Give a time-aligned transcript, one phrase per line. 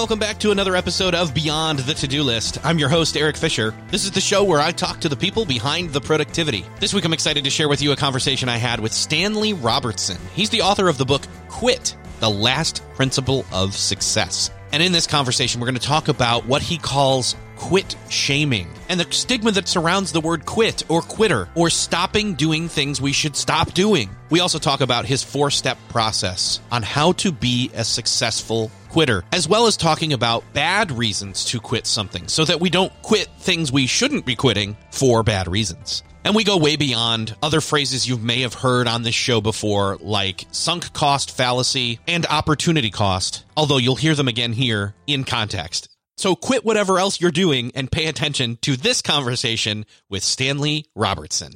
[0.00, 2.56] Welcome back to another episode of Beyond the To-Do List.
[2.64, 3.74] I'm your host Erik Fisher.
[3.88, 6.64] This is the show where I talk to the people behind the productivity.
[6.80, 10.16] This week I'm excited to share with you a conversation I had with Stanley Robertson.
[10.32, 14.50] He's the author of the book Quit: The Last Principle of Success.
[14.72, 18.98] And in this conversation we're going to talk about what he calls quit shaming and
[18.98, 23.36] the stigma that surrounds the word quit or quitter or stopping doing things we should
[23.36, 24.08] stop doing.
[24.30, 29.22] We also talk about his four step process on how to be a successful quitter,
[29.30, 33.28] as well as talking about bad reasons to quit something so that we don't quit
[33.38, 36.02] things we shouldn't be quitting for bad reasons.
[36.24, 39.98] And we go way beyond other phrases you may have heard on this show before,
[40.00, 45.88] like sunk cost fallacy and opportunity cost, although you'll hear them again here in context.
[46.20, 51.54] So quit whatever else you're doing and pay attention to this conversation with Stanley Robertson.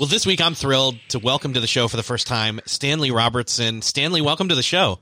[0.00, 3.10] Well, this week I'm thrilled to welcome to the show for the first time Stanley
[3.10, 3.82] Robertson.
[3.82, 5.00] Stanley, welcome to the show.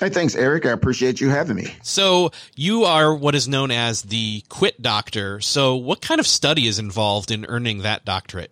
[0.00, 0.66] Hey, thanks, Erik.
[0.66, 1.72] I appreciate you having me.
[1.84, 5.40] So, you are what is known as the quit doctor.
[5.40, 8.50] So, what kind of study is involved in earning that doctorate?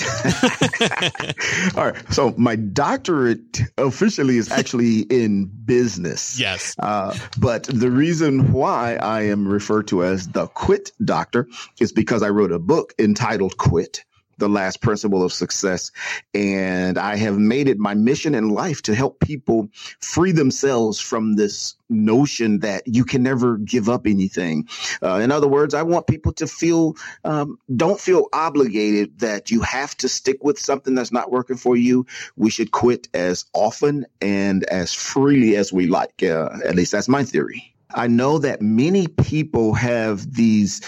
[1.76, 2.12] All right.
[2.12, 6.38] So my doctorate officially is actually in business.
[6.38, 6.74] Yes.
[6.78, 11.48] Uh, but the reason why I am referred to as the quit doctor
[11.80, 14.04] is because I wrote a book entitled Quit
[14.38, 15.90] the last principle of success.
[16.32, 19.68] And I have made it my mission in life to help people
[20.00, 24.68] free themselves from this notion that you can never give up anything.
[25.02, 29.60] Uh, in other words, I want people to feel, um, don't feel obligated that you
[29.60, 32.06] have to stick with something that's not working for you.
[32.36, 36.22] We should quit as often and as freely as we like.
[36.22, 37.74] Uh, at least that's my theory.
[37.94, 40.80] I know that many people have these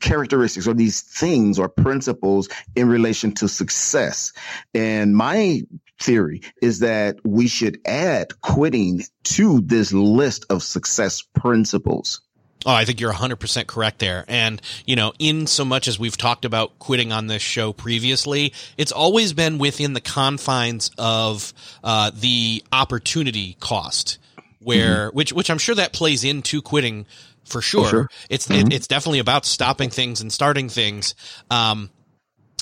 [0.00, 4.32] characteristics or these things or principles in relation to success.
[4.74, 5.62] And my
[6.00, 12.20] theory is that we should add quitting to this list of success principles.
[12.64, 14.24] Oh, I think you're 100% correct there.
[14.26, 18.52] And, you know, in so much as we've talked about quitting on this show previously,
[18.76, 21.54] it's always been within the confines of
[21.84, 24.18] uh, the opportunity cost,
[24.58, 25.16] where, mm-hmm.
[25.16, 27.06] which, which I'm sure that plays into quitting
[27.46, 27.88] for sure.
[27.88, 28.08] sure.
[28.28, 28.68] It's mm-hmm.
[28.68, 31.14] it, it's definitely about stopping things and starting things.
[31.50, 31.90] Um,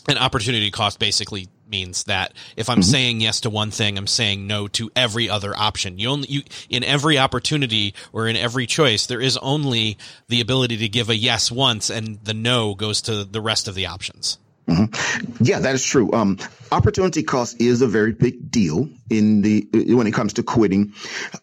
[0.06, 2.90] an opportunity cost basically means that if I'm mm-hmm.
[2.90, 5.98] saying yes to one thing, I'm saying no to every other option.
[5.98, 10.76] You only you in every opportunity or in every choice, there is only the ability
[10.78, 14.38] to give a yes once, and the no goes to the rest of the options.
[14.66, 15.44] Mm-hmm.
[15.44, 16.12] Yeah, that is true.
[16.12, 16.38] Um,
[16.72, 20.94] opportunity cost is a very big deal in the when it comes to quitting.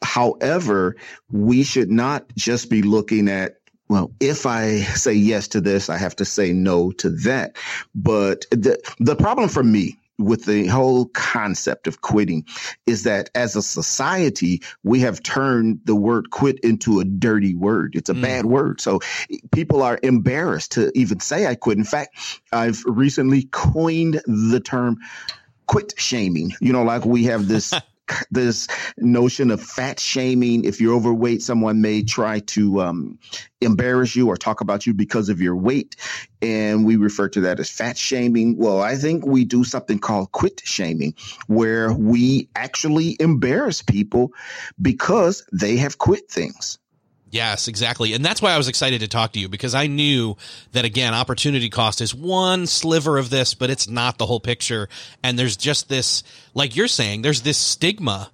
[0.01, 0.95] However,
[1.31, 3.57] we should not just be looking at
[3.89, 7.57] well, if I say yes to this, I have to say no to that.
[7.94, 12.45] But the the problem for me with the whole concept of quitting
[12.85, 17.95] is that as a society, we have turned the word quit into a dirty word.
[17.95, 18.21] It's a mm.
[18.21, 18.81] bad word.
[18.81, 18.99] So
[19.51, 21.77] people are embarrassed to even say I quit.
[21.77, 22.15] In fact,
[22.51, 24.97] I've recently coined the term
[25.67, 26.51] quit shaming.
[26.59, 27.73] You know, like we have this
[28.31, 28.67] this
[28.97, 30.65] notion of fat shaming.
[30.65, 33.19] If you're overweight, someone may try to um,
[33.61, 35.95] embarrass you or talk about you because of your weight.
[36.41, 38.57] And we refer to that as fat shaming.
[38.57, 41.13] Well, I think we do something called quit shaming,
[41.47, 44.33] where we actually embarrass people
[44.81, 46.79] because they have quit things.
[47.31, 48.13] Yes, exactly.
[48.13, 50.36] And that's why I was excited to talk to you because I knew
[50.74, 54.89] that again, opportunity cost is one sliver of this, but it's not the whole picture.
[55.24, 56.24] And there's just this,
[56.54, 58.31] like you're saying, there's this stigma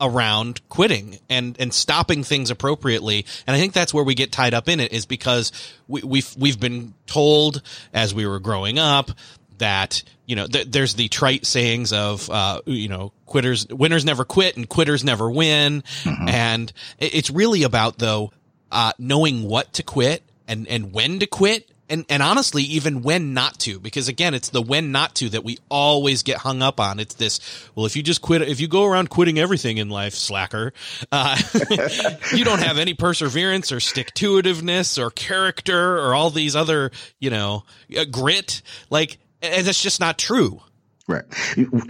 [0.00, 4.54] around quitting and and stopping things appropriately and i think that's where we get tied
[4.54, 5.50] up in it is because
[5.88, 7.62] we, we've we've been told
[7.92, 9.10] as we were growing up
[9.58, 14.24] that you know th- there's the trite sayings of uh, you know quitters winners never
[14.24, 15.82] quit and quitters never win.
[16.02, 16.28] Mm-hmm.
[16.28, 18.32] and it's really about though
[18.70, 23.34] uh, knowing what to quit and and when to quit and and honestly even when
[23.34, 26.80] not to because again it's the when not to that we always get hung up
[26.80, 26.98] on.
[27.00, 27.40] It's this
[27.74, 30.72] well if you just quit if you go around quitting everything in life slacker
[31.10, 31.40] uh,
[32.34, 36.90] you don't have any perseverance or stick to itiveness or character or all these other
[37.18, 37.64] you know
[37.96, 38.62] uh, grit.
[38.90, 40.60] Like and that's just not true.
[41.06, 41.24] Right.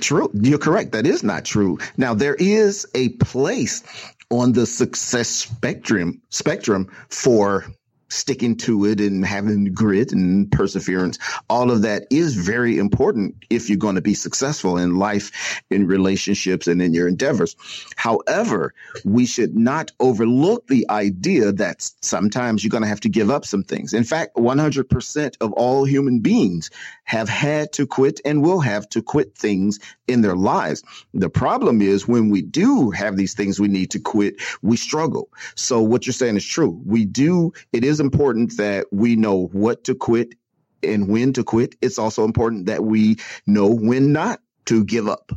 [0.01, 0.31] True.
[0.33, 0.93] You're correct.
[0.93, 1.79] That is not true.
[1.97, 3.83] Now there is a place
[4.31, 7.67] on the success spectrum spectrum for
[8.09, 11.19] sticking to it and having grit and perseverance.
[11.49, 15.87] All of that is very important if you're going to be successful in life, in
[15.87, 17.57] relationships, and in your endeavors.
[17.97, 18.75] However,
[19.05, 23.45] we should not overlook the idea that sometimes you're going to have to give up
[23.45, 23.93] some things.
[23.95, 26.71] In fact, 100% of all human beings
[27.05, 30.83] have had to quit and will have to quit things in their lives.
[31.15, 35.29] The problem is when we do have these things we need to quit, we struggle.
[35.55, 36.81] So what you're saying is true.
[36.85, 40.35] We do, it is important that we know what to quit
[40.83, 41.75] and when to quit.
[41.81, 43.17] It's also important that we
[43.47, 45.33] know when not to give up.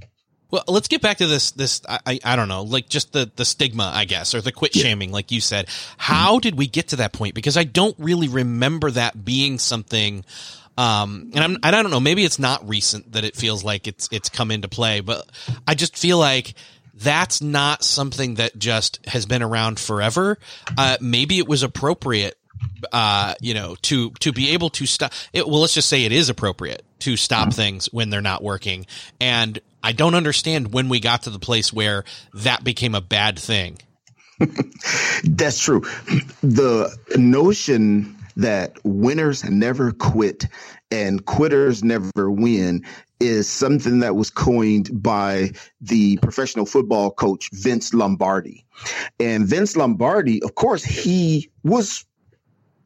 [0.49, 1.51] Well, let's get back to this.
[1.51, 4.75] This I, I don't know, like just the the stigma, I guess, or the quit
[4.75, 4.83] yeah.
[4.83, 5.69] shaming, like you said.
[5.97, 6.39] How mm-hmm.
[6.39, 7.35] did we get to that point?
[7.35, 10.25] Because I don't really remember that being something
[10.77, 14.07] um, and I'm, I don't know, maybe it's not recent that it feels like it's,
[14.11, 15.29] it's come into play, but
[15.67, 16.53] I just feel like
[16.93, 20.37] that's not something that just has been around forever.
[20.77, 22.37] Uh, maybe it was appropriate,
[22.91, 25.47] uh, you know, to, to be able to stop it.
[25.47, 27.51] Well, let's just say it is appropriate to stop mm-hmm.
[27.51, 28.85] things when they're not working.
[29.19, 32.03] And I don't understand when we got to the place where
[32.33, 33.77] that became a bad thing.
[35.23, 35.81] That's true.
[36.41, 40.47] The notion that winners never quit
[40.89, 42.85] and quitters never win
[43.19, 48.65] is something that was coined by the professional football coach Vince Lombardi.
[49.19, 52.03] And Vince Lombardi, of course, he was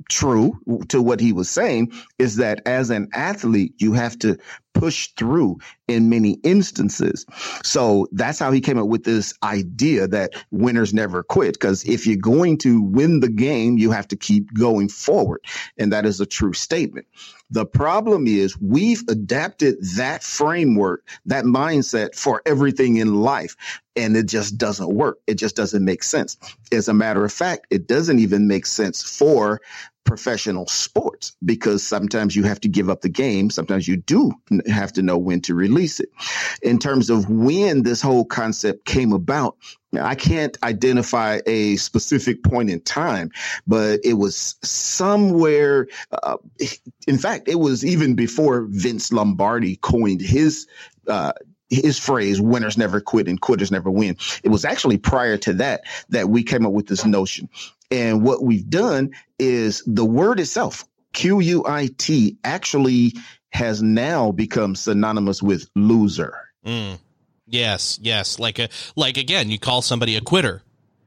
[0.10, 0.60] true
[0.90, 4.38] to what he was saying is that as an athlete, you have to
[4.76, 5.58] push through
[5.88, 7.26] in many instances.
[7.64, 11.54] So that's how he came up with this idea that winners never quit.
[11.54, 15.42] Because if you're going to win the game, you have to keep going forward.
[15.78, 17.08] And that is a true statement.
[17.52, 23.56] The problem is we've adapted that framework, that mindset for everything in life.
[23.96, 25.20] And it just doesn't work.
[25.26, 26.38] It just doesn't make sense.
[26.72, 29.62] As a matter of fact, it doesn't even make sense for
[30.06, 33.50] professional sports because sometimes you have to give up the game.
[33.50, 34.32] Sometimes you do
[34.68, 36.10] have to know when to release it.
[36.62, 39.58] In terms of when this whole concept came about,
[40.00, 43.32] I can't identify a specific point in time,
[43.66, 45.88] but it was somewhere.
[46.12, 46.38] Uh,
[47.08, 50.68] in fact, it was even before Vince Lombardi coined his
[51.08, 51.34] uh,
[51.70, 55.82] his phrase winners never quit and quitters never win it was actually prior to that
[56.10, 57.50] that we came up with this notion
[57.92, 63.14] and what we've done is the word itself q-u-i-t actually
[63.52, 66.98] has now become synonymous with loser mm.
[67.48, 70.62] yes yes like a like again you call somebody a quitter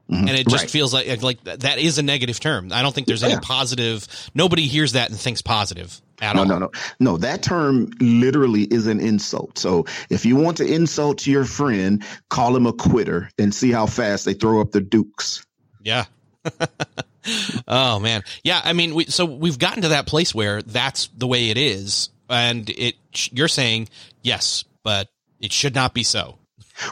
[0.09, 0.27] Mm-hmm.
[0.27, 0.71] And it just right.
[0.71, 2.71] feels like like that is a negative term.
[2.73, 3.41] I don't think there's any yeah.
[3.43, 4.07] positive.
[4.33, 6.47] Nobody hears that and thinks positive at no, all.
[6.47, 7.17] No, no, no.
[7.17, 9.59] That term literally is an insult.
[9.59, 13.85] So if you want to insult your friend, call him a quitter and see how
[13.85, 15.45] fast they throw up the dukes.
[15.83, 16.05] Yeah.
[17.67, 18.23] oh man.
[18.43, 18.61] Yeah.
[18.63, 22.09] I mean, we, so we've gotten to that place where that's the way it is,
[22.29, 22.95] and it.
[23.31, 23.89] You're saying
[24.21, 26.37] yes, but it should not be so.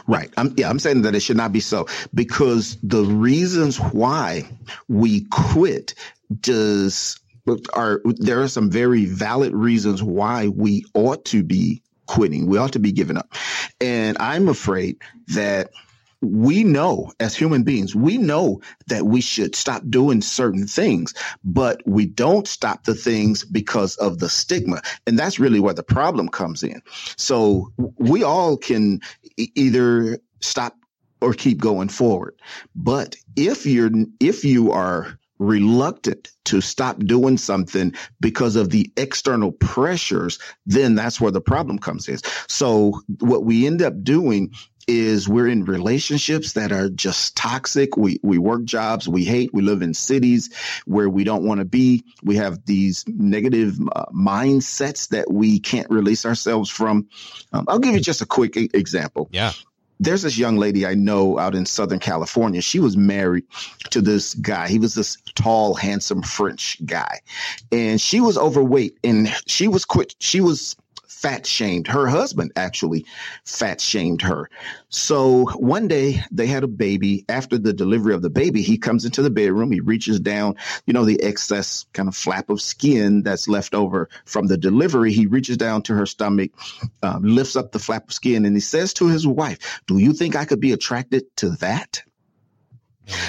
[0.06, 0.30] Right.
[0.36, 4.48] I'm, yeah, I'm saying that it should not be so because the reasons why
[4.88, 5.94] we quit
[6.40, 7.18] does
[7.72, 12.46] are there are some very valid reasons why we ought to be quitting.
[12.46, 13.32] We ought to be giving up.
[13.80, 15.70] And I'm afraid that
[16.20, 21.80] we know as human beings, we know that we should stop doing certain things, but
[21.86, 24.82] we don't stop the things because of the stigma.
[25.06, 26.82] And that's really where the problem comes in.
[27.16, 29.00] So we all can
[29.36, 30.76] either stop
[31.20, 32.34] or keep going forward.
[32.74, 39.52] But if you're if you are reluctant to stop doing something because of the external
[39.52, 42.18] pressures, then that's where the problem comes in.
[42.48, 44.52] So what we end up doing
[44.88, 47.96] is we're in relationships that are just toxic.
[47.96, 49.52] We we work jobs we hate.
[49.52, 50.50] We live in cities
[50.86, 52.04] where we don't want to be.
[52.22, 57.08] We have these negative uh, mindsets that we can't release ourselves from.
[57.52, 59.28] Um, I'll give you just a quick example.
[59.30, 59.52] Yeah
[60.00, 62.60] there's this young lady I know out in Southern California.
[62.60, 63.44] She was married
[63.90, 64.68] to this guy.
[64.68, 67.20] He was this tall, handsome French guy.
[67.72, 70.14] And she was overweight and she was quit.
[70.20, 70.76] She was
[71.20, 71.88] fat shamed.
[71.88, 73.04] Her husband actually
[73.44, 74.48] fat shamed her.
[74.88, 77.24] So one day they had a baby.
[77.28, 79.72] After the delivery of the baby, he comes into the bedroom.
[79.72, 80.54] He reaches down,
[80.86, 85.12] you know, the excess kind of flap of skin that's left over from the delivery.
[85.12, 86.52] He reaches down to her stomach,
[87.02, 90.12] um, lifts up the flap of skin, and he says to his wife, Do you
[90.12, 92.02] think I could be attracted to that?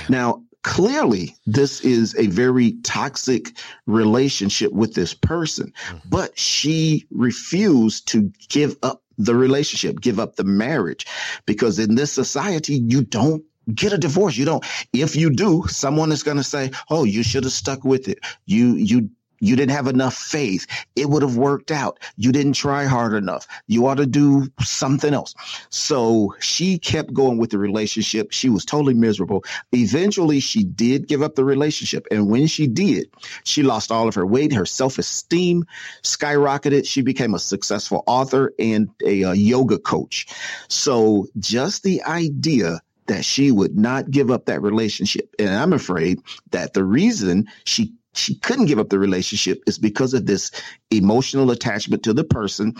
[0.10, 6.10] Now, clearly this is a very toxic relationship with this person, mm-hmm.
[6.10, 11.06] but she refused to give up the relationship, give up the marriage,
[11.46, 14.38] because in this society, you don't get a divorce.
[14.38, 14.66] You don't.
[14.94, 18.20] If you do, someone is going to say, "Oh, you should have stuck with it.
[18.46, 20.68] You you you didn't have enough faith.
[20.96, 22.00] It would have worked out.
[22.18, 23.48] You didn't try hard enough.
[23.68, 25.36] You ought to do something else.
[25.70, 28.32] So she kept going with the relationship.
[28.32, 29.44] She was totally miserable.
[29.72, 32.06] Eventually, she did give up the relationship.
[32.12, 33.10] And when she did,
[33.44, 34.54] she lost all of her weight.
[34.54, 35.66] Her self esteem
[36.04, 36.88] skyrocketed.
[36.88, 40.28] She became a successful author and a, a yoga coach.
[40.68, 45.34] So just the idea that she would not give up that relationship.
[45.40, 46.20] And I'm afraid
[46.52, 50.52] that the reason she she couldn't give up the relationship is because of this
[50.92, 52.76] emotional attachment to the person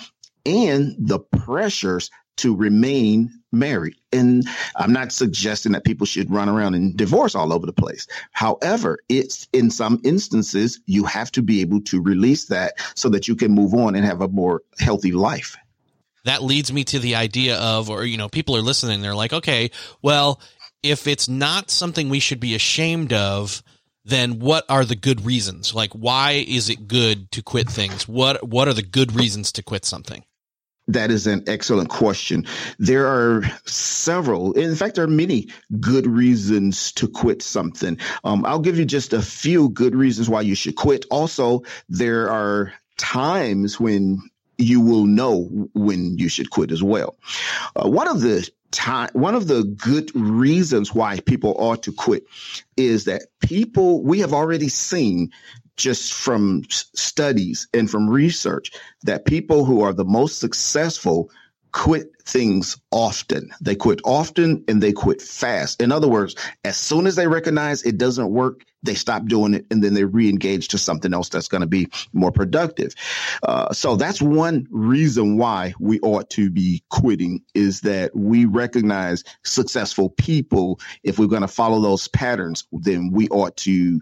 [0.46, 3.96] and the pressures to remain married.
[4.14, 8.08] And I'm not suggesting that people should run around and divorce all over the place.
[8.32, 13.28] However, it's in some instances, you have to be able to release that so that
[13.28, 15.58] you can move on and have a more healthy life.
[16.24, 19.34] That leads me to the idea of, or, you know, people are listening, they're like,
[19.34, 19.72] okay,
[20.02, 20.42] well,
[20.82, 23.62] if it's not something we should be ashamed of,
[24.10, 25.74] then what are the good reasons?
[25.74, 28.08] Like, why is it good to quit things?
[28.08, 30.24] What What are the good reasons to quit something?
[30.88, 32.48] That is an excellent question.
[32.80, 35.50] There are several, in fact, there are many
[35.80, 38.00] good reasons to quit something.
[38.24, 41.06] Um, I'll give you just a few good reasons why you should quit.
[41.12, 44.20] Also, there are times when
[44.58, 47.18] you will know when you should quit as well.
[47.76, 52.26] Uh, one of the time one of the good reasons why people ought to quit
[52.78, 55.32] is that people we have already seen
[55.76, 58.72] just from studies and from research
[59.04, 61.32] that people who are the most successful
[61.72, 63.50] quit things often.
[63.62, 65.82] They quit often and they quit fast.
[65.82, 69.66] In other words, as soon as they recognize it doesn't work, they stop doing it
[69.70, 72.94] and then they re-engage to something else that's going to be more productive.
[73.44, 79.24] Uh, so that's one reason why we ought to be quitting is that we recognize
[79.44, 80.80] successful people.
[81.04, 84.02] If we're going to follow those patterns, then we ought to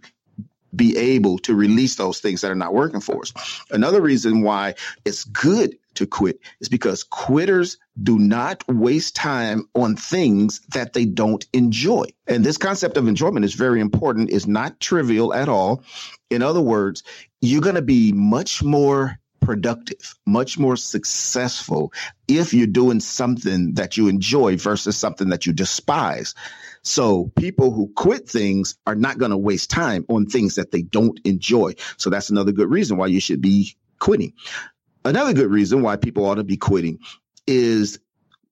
[0.75, 3.33] be able to release those things that are not working for us.
[3.71, 9.95] Another reason why it's good to quit is because quitters do not waste time on
[9.95, 12.05] things that they don't enjoy.
[12.27, 15.83] And this concept of enjoyment is very important, is not trivial at all.
[16.29, 17.03] In other words,
[17.41, 21.93] you're going to be much more productive, much more successful
[22.27, 26.35] if you're doing something that you enjoy versus something that you despise.
[26.87, 30.81] So people who quit things are not going to waste time on things that they
[30.81, 31.75] don't enjoy.
[31.97, 34.33] So that's another good reason why you should be quitting.
[35.03, 36.99] Another good reason why people ought to be quitting
[37.45, 37.99] is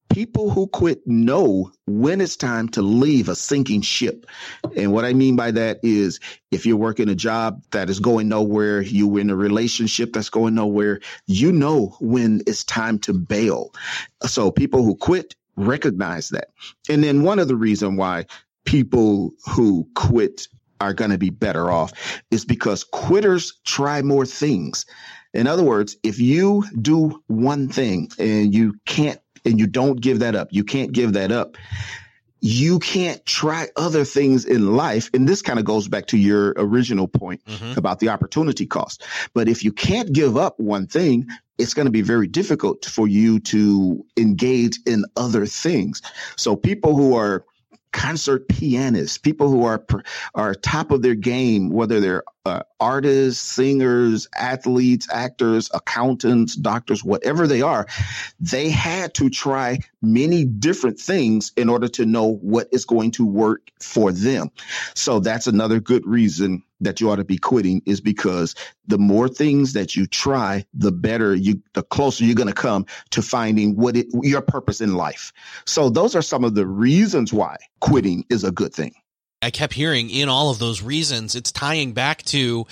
[0.09, 4.25] people who quit know when it's time to leave a sinking ship.
[4.75, 6.19] And what I mean by that is
[6.51, 10.55] if you're working a job that is going nowhere, you're in a relationship that's going
[10.55, 13.73] nowhere, you know when it's time to bail.
[14.23, 16.50] So people who quit recognize that.
[16.89, 18.25] And then one of the reason why
[18.65, 20.47] people who quit
[20.81, 21.93] are going to be better off
[22.31, 24.85] is because quitters try more things.
[25.33, 30.19] In other words, if you do one thing and you can't, and you don't give
[30.19, 31.55] that up, you can't give that up.
[32.47, 35.09] You can't try other things in life.
[35.15, 37.75] And this kind of goes back to your original point mm-hmm.
[37.75, 39.03] about the opportunity cost.
[39.33, 43.07] But if you can't give up one thing, it's going to be very difficult for
[43.07, 46.03] you to engage in other things.
[46.35, 47.45] So people who are
[47.95, 49.83] concert pianists, people who are
[50.35, 57.47] are top of their game, whether they're uh, artists, singers, athletes, actors, accountants, doctors, whatever
[57.47, 57.87] they are,
[58.39, 63.25] they had to try many different things in order to know what is going to
[63.25, 64.51] work for them.
[64.93, 68.55] So that's another good reason that you ought to be quitting is because
[68.88, 72.86] the more things that you try, the better you, the closer you're going to come
[73.12, 75.32] to finding what it, your purpose in life.
[75.65, 78.94] So those are some of the reasons why quitting is a good thing.
[79.41, 82.65] I kept hearing in all of those reasons, it's tying back to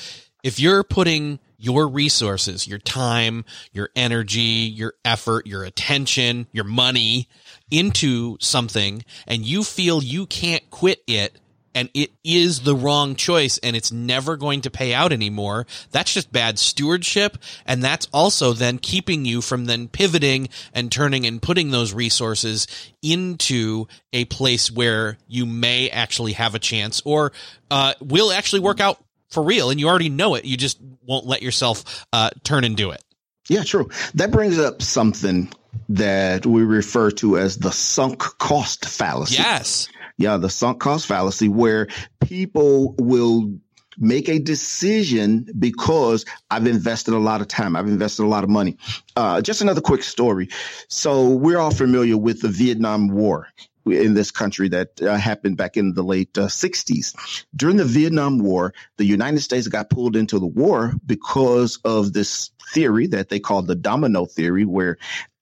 [0.43, 7.29] if you're putting your resources, your time, your energy, your effort, your attention, your money
[7.71, 11.39] into something and you feel you can't quit it,
[11.75, 15.65] and it is the wrong choice and it's never going to pay out anymore.
[15.91, 17.37] That's just bad stewardship.
[17.65, 22.67] And that's also then keeping you from then pivoting and turning and putting those resources
[23.01, 27.31] into a place where you may actually have a chance or
[27.71, 29.69] uh, will actually work out for real.
[29.69, 30.45] And you already know it.
[30.45, 33.03] You just won't let yourself uh, turn and do it.
[33.49, 33.89] Yeah, true.
[34.13, 35.51] That brings up something
[35.89, 39.35] that we refer to as the sunk cost fallacy.
[39.35, 41.87] Yes yeah, the sunk cost fallacy, where
[42.21, 43.53] people will
[43.97, 47.75] make a decision because I've invested a lot of time.
[47.75, 48.77] I've invested a lot of money.
[49.15, 50.49] Uh, just another quick story.
[50.87, 53.47] So we're all familiar with the Vietnam War
[53.85, 57.45] in this country that uh, happened back in the late uh, 60s.
[57.55, 62.51] During the Vietnam War, the United States got pulled into the war because of this
[62.73, 64.97] theory that they called the domino theory, where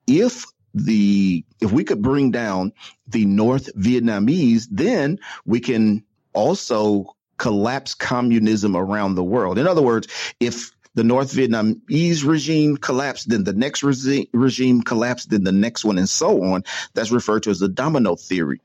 [0.08, 2.74] if the if we could bring down
[3.08, 9.58] the North Vietnamese, then we can also collapse communism around the world.
[9.58, 10.08] In other words,
[10.40, 15.86] if the North Vietnamese regime collapsed, then the next regi- regime collapsed, then the next
[15.86, 16.64] one, and so on.
[16.94, 18.62] That's referred to as the domino theory.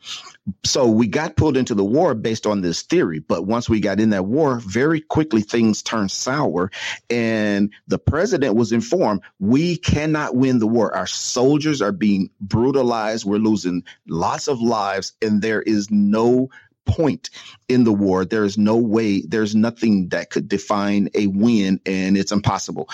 [0.65, 3.19] So we got pulled into the war based on this theory.
[3.19, 6.71] But once we got in that war, very quickly things turned sour.
[7.11, 10.95] And the president was informed we cannot win the war.
[10.95, 13.25] Our soldiers are being brutalized.
[13.25, 16.51] We're losing lots of lives, and there is no
[16.87, 17.31] point
[17.69, 18.25] in the war.
[18.25, 22.89] There is no way, there's nothing that could define a win, and it's impossible.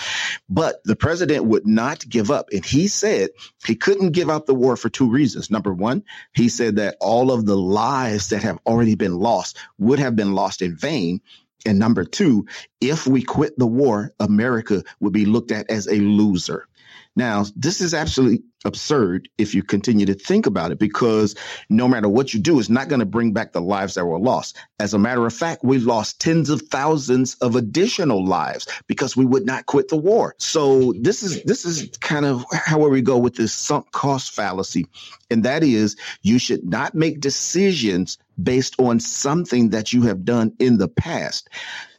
[0.49, 2.49] But the president would not give up.
[2.51, 3.29] And he said
[3.65, 5.49] he couldn't give up the war for two reasons.
[5.49, 9.99] Number one, he said that all of the lives that have already been lost would
[9.99, 11.21] have been lost in vain.
[11.65, 12.47] And number two,
[12.81, 16.67] if we quit the war, America would be looked at as a loser.
[17.15, 21.35] Now, this is absolutely absurd if you continue to think about it because
[21.69, 24.19] no matter what you do, it's not going to bring back the lives that were
[24.19, 24.57] lost.
[24.79, 29.25] As a matter of fact, we lost tens of thousands of additional lives because we
[29.25, 30.35] would not quit the war.
[30.37, 34.87] So this is this is kind of how we go with this sunk cost fallacy.
[35.29, 40.53] And that is you should not make decisions based on something that you have done
[40.59, 41.49] in the past.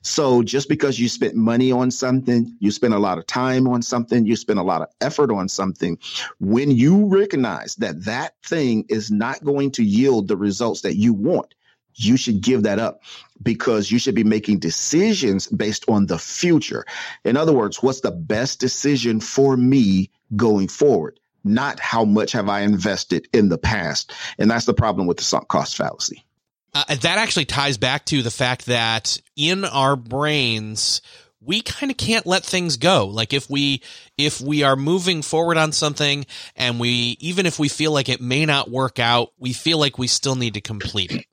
[0.05, 3.81] So just because you spent money on something, you spent a lot of time on
[3.81, 5.99] something, you spent a lot of effort on something,
[6.39, 11.15] when you recognize that that thing is not going to yield the results that you
[11.15, 11.55] want,
[11.95, 13.01] you should give that up
[13.43, 16.85] because you should be making decisions based on the future.
[17.25, 21.19] In other words, what's the best decision for me going forward?
[21.45, 24.13] Not how much have I invested in the past.
[24.39, 26.27] And that's the problem with the sunk cost fallacy.
[26.75, 31.01] Uh, that actually ties back to the fact that in our brains,
[31.41, 33.07] we kind of can't let things go.
[33.07, 33.83] Like if we
[34.19, 38.21] if we are moving forward on something and we even if we feel like it
[38.21, 41.27] may not work out, we feel like we still need to complete it.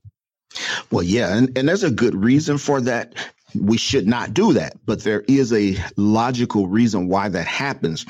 [0.91, 3.13] Well, yeah, and, and there's a good reason for that.
[3.55, 8.05] We should not do that, but there is a logical reason why that happens.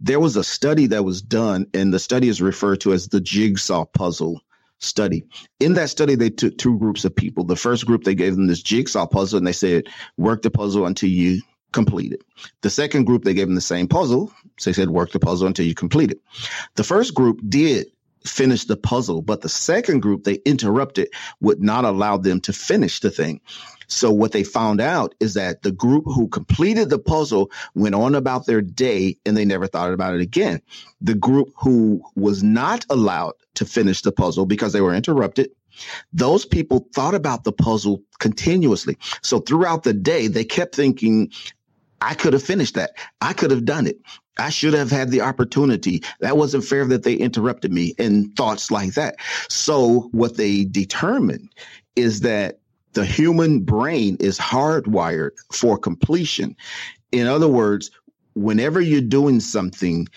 [0.00, 3.20] There was a study that was done, and the study is referred to as the
[3.20, 4.42] jigsaw puzzle
[4.84, 5.24] study.
[5.60, 7.44] In that study, they took two groups of people.
[7.44, 10.86] The first group, they gave them this jigsaw puzzle and they said, work the puzzle
[10.86, 11.42] until you
[11.72, 12.22] complete it.
[12.62, 14.32] The second group, they gave them the same puzzle.
[14.58, 16.20] So they said, work the puzzle until you complete it.
[16.76, 17.88] The first group did
[18.24, 21.08] finish the puzzle, but the second group they interrupted
[21.40, 23.40] would not allow them to finish the thing.
[23.86, 28.14] So what they found out is that the group who completed the puzzle went on
[28.14, 30.60] about their day and they never thought about it again.
[31.00, 35.50] The group who was not allowed to finish the puzzle because they were interrupted
[36.12, 38.96] those people thought about the puzzle continuously.
[39.22, 41.32] So throughout the day, they kept thinking,
[42.00, 42.92] I could have finished that.
[43.20, 43.98] I could have done it.
[44.38, 46.02] I should have had the opportunity.
[46.20, 49.16] That wasn't fair that they interrupted me and thoughts like that.
[49.48, 51.50] So what they determined
[51.96, 52.58] is that
[52.94, 56.56] the human brain is hardwired for completion.
[57.12, 57.90] In other words,
[58.34, 60.08] whenever you're doing something,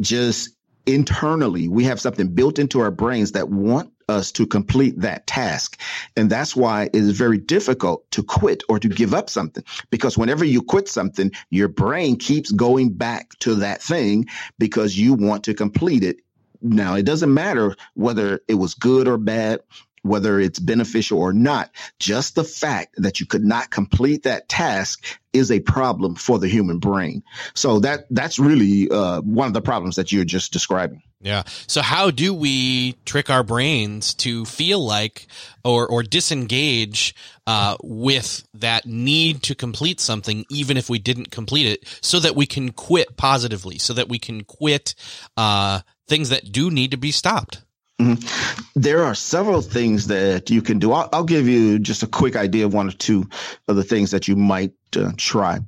[0.00, 0.50] just
[0.86, 5.80] internally, we have something built into our brains that want us to complete that task.
[6.16, 10.18] And that's why it is very difficult to quit or to give up something because
[10.18, 14.26] whenever you quit something, your brain keeps going back to that thing
[14.58, 16.18] because you want to complete it.
[16.60, 19.60] Now, it doesn't matter whether it was good or bad
[20.04, 21.70] whether it's beneficial or not.
[21.98, 26.46] Just the fact that you could not complete that task is a problem for the
[26.46, 27.22] human brain.
[27.54, 31.02] So that that's really uh, one of the problems that you're just describing.
[31.20, 31.44] Yeah.
[31.66, 35.26] So how do we trick our brains to feel like
[35.64, 37.14] or or disengage
[37.46, 42.36] uh, with that need to complete something, even if we didn't complete it, so that
[42.36, 44.94] we can quit positively, so that we can quit
[45.38, 47.63] uh, things that do need to be stopped?
[48.00, 48.80] Mm-hmm.
[48.80, 50.92] There are several things that you can do.
[50.92, 53.28] I'll, I'll, give you just a quick idea of one or two
[53.68, 55.60] of the things that you might uh, try.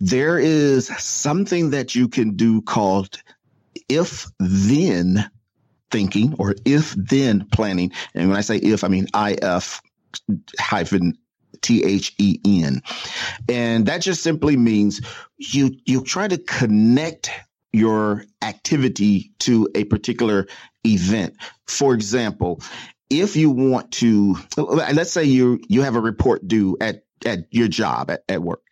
[0.00, 3.22] There is something that you can do called
[3.88, 5.30] if then
[5.90, 7.92] thinking or if then planning.
[8.14, 9.82] And when I say if, I mean IF
[10.58, 11.18] hyphen
[11.60, 12.82] T H E N.
[13.48, 15.02] And that just simply means
[15.36, 17.30] you, you try to connect
[17.72, 20.46] your activity to a particular
[20.84, 21.36] event.
[21.66, 22.60] For example,
[23.10, 27.68] if you want to, let's say you you have a report due at at your
[27.68, 28.62] job at, at work,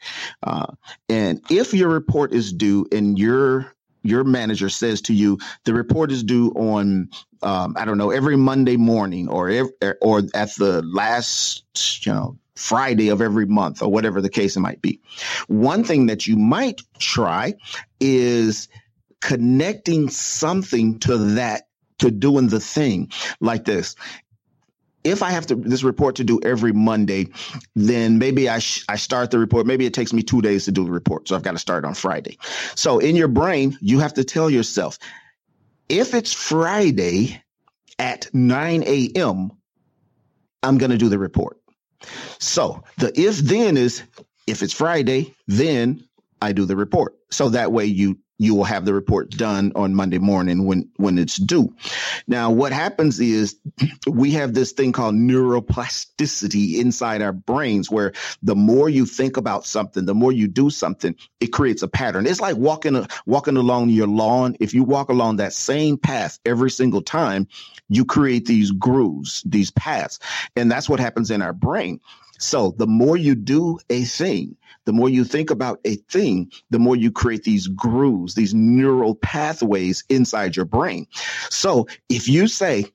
[0.43, 0.67] uh,
[1.09, 6.13] and if your report is due and your your manager says to you the report
[6.13, 7.09] is due on
[7.43, 9.51] um, I don't know every Monday morning or
[10.01, 11.65] or at the last
[12.07, 15.01] you know Friday of every month or whatever the case it might be.
[15.47, 17.55] One thing that you might try
[18.01, 18.69] is
[19.21, 21.66] connecting something to that
[21.99, 23.97] to doing the thing like this
[25.07, 27.29] if I have to this report to do every Monday,
[27.77, 29.67] then maybe I sh- I start the report.
[29.67, 31.85] Maybe it takes me two days to do the report, so I've got to start
[31.85, 32.39] on Friday.
[32.75, 34.99] So in your brain, you have to tell yourself,
[35.89, 37.41] if it's Friday
[37.99, 39.53] at 9 a.m.,
[40.63, 41.59] I'm going to do the report.
[42.39, 44.03] So the if then is
[44.47, 46.05] if it's Friday, then
[46.43, 47.17] I do the report.
[47.31, 51.19] So that way you you will have the report done on Monday morning when, when
[51.19, 51.75] it's due.
[52.27, 53.57] Now, what happens is
[54.07, 59.65] we have this thing called neuroplasticity inside our brains where the more you think about
[59.65, 62.27] something, the more you do something, it creates a pattern.
[62.27, 64.57] It's like walking, a, walking along your lawn.
[64.61, 67.49] If you walk along that same path every single time,
[67.89, 70.19] you create these grooves, these paths.
[70.57, 72.01] And that's what happens in our brain.
[72.39, 76.79] So the more you do a thing, the more you think about a thing, the
[76.79, 81.07] more you create these grooves, these neural pathways inside your brain.
[81.51, 82.87] So if you say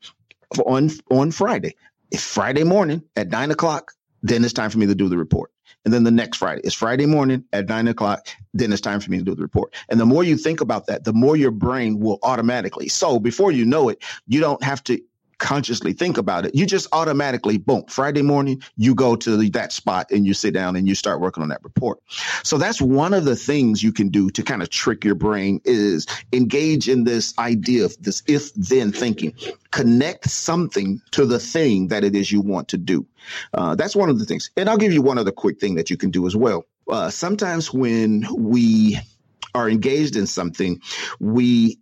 [0.66, 1.76] on, on Friday,
[2.12, 5.52] if Friday morning at nine o'clock, then it's time for me to do the report.
[5.84, 8.28] And then the next Friday, it's Friday morning at nine o'clock.
[8.54, 9.74] Then it's time for me to do the report.
[9.90, 12.88] And the more you think about that, the more your brain will automatically.
[12.88, 15.02] So before you know it, you don't have to
[15.42, 16.54] consciously think about it.
[16.54, 20.54] You just automatically, boom, Friday morning, you go to the, that spot and you sit
[20.54, 22.00] down and you start working on that report.
[22.44, 25.60] So that's one of the things you can do to kind of trick your brain
[25.66, 29.34] is engage in this idea of this if then thinking.
[29.72, 33.08] Connect something to the thing that it is you want to do.
[33.54, 34.52] Uh, that's one of the things.
[34.56, 36.66] And I'll give you one other quick thing that you can do as well.
[36.88, 39.00] Uh, sometimes when we
[39.56, 40.82] are engaged in something,
[41.20, 41.80] we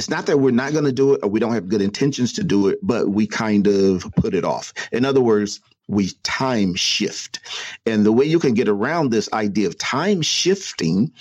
[0.00, 2.32] it's not that we're not going to do it or we don't have good intentions
[2.32, 4.72] to do it, but we kind of put it off.
[4.92, 7.38] In other words, we time shift.
[7.84, 11.12] And the way you can get around this idea of time shifting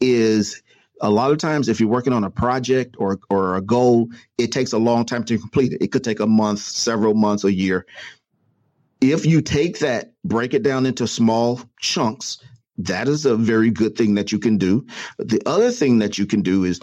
[0.00, 0.62] is
[1.00, 4.52] a lot of times if you're working on a project or or a goal, it
[4.52, 5.82] takes a long time to complete it.
[5.82, 7.84] It could take a month, several months, a year.
[9.00, 12.38] If you take that, break it down into small chunks,
[12.86, 14.86] that is a very good thing that you can do.
[15.18, 16.80] The other thing that you can do is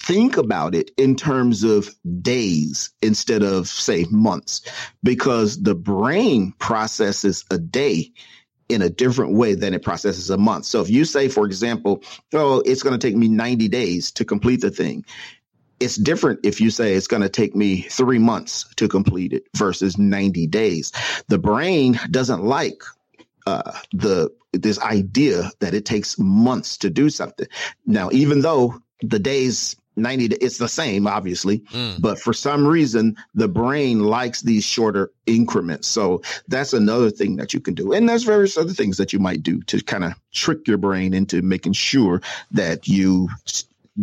[0.00, 1.88] think about it in terms of
[2.22, 4.62] days instead of, say, months,
[5.02, 8.12] because the brain processes a day
[8.68, 10.64] in a different way than it processes a month.
[10.64, 14.24] So if you say, for example, oh, it's going to take me 90 days to
[14.24, 15.04] complete the thing,
[15.78, 19.44] it's different if you say it's going to take me three months to complete it
[19.56, 20.90] versus 90 days.
[21.28, 22.82] The brain doesn't like
[23.46, 27.46] uh, the this idea that it takes months to do something.
[27.84, 32.00] Now, even though the days 90 it's the same obviously mm.
[32.00, 37.54] but for some reason the brain likes these shorter increments so that's another thing that
[37.54, 40.12] you can do and there's various other things that you might do to kind of
[40.32, 43.28] trick your brain into making sure that you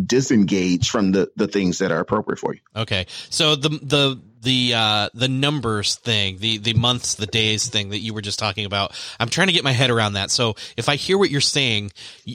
[0.06, 4.73] disengage from the the things that are appropriate for you okay so the the the
[4.75, 8.65] uh, the numbers thing, the the months, the days thing that you were just talking
[8.65, 8.93] about.
[9.19, 10.32] I'm trying to get my head around that.
[10.32, 11.91] So if I hear what you're saying,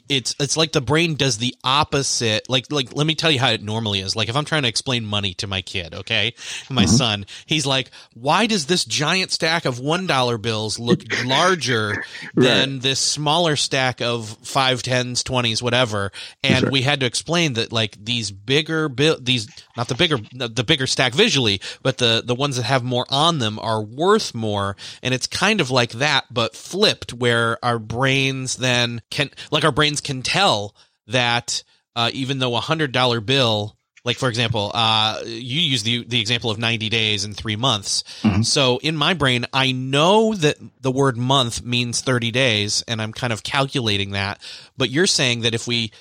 [0.09, 2.49] it's it's like the brain does the opposite.
[2.49, 4.16] Like like let me tell you how it normally is.
[4.16, 6.35] Like if I'm trying to explain money to my kid, okay,
[6.71, 6.97] my mm-hmm.
[6.97, 12.79] son, he's like, why does this giant stack of one dollar bills look larger than
[12.81, 16.11] this smaller stack of five tens, twenties, whatever?
[16.42, 16.73] And right.
[16.73, 20.87] we had to explain that like these bigger bill, these not the bigger the bigger
[20.87, 24.76] stack visually, but the the ones that have more on them are worth more.
[25.02, 29.72] And it's kind of like that but flipped where our brains then can like our
[29.72, 30.74] brains can tell
[31.06, 31.62] that
[31.96, 36.20] uh, even though a hundred dollar bill like for example uh, you use the the
[36.20, 38.04] example of 90 days and 3 months.
[38.22, 38.42] Mm-hmm.
[38.42, 43.12] so in my brain i know that the word month means 30 days and i'm
[43.12, 44.40] kind of calculating that.
[44.76, 45.92] But you're saying that if we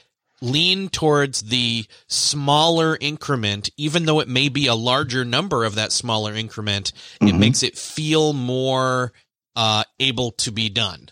[0.41, 5.91] lean towards the smaller increment, even though it may be a larger number of that
[5.91, 7.27] smaller increment, mm-hmm.
[7.27, 9.13] it makes it feel more
[9.55, 11.09] uh, able to be done.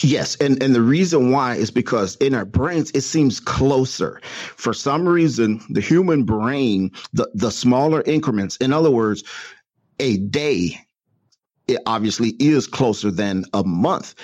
[0.00, 4.20] Yes, and and the reason why is because in our brains it seems closer.
[4.56, 9.22] For some reason, the human brain, the the smaller increments, in other words,
[9.98, 10.80] a day
[11.66, 14.14] it obviously is closer than a month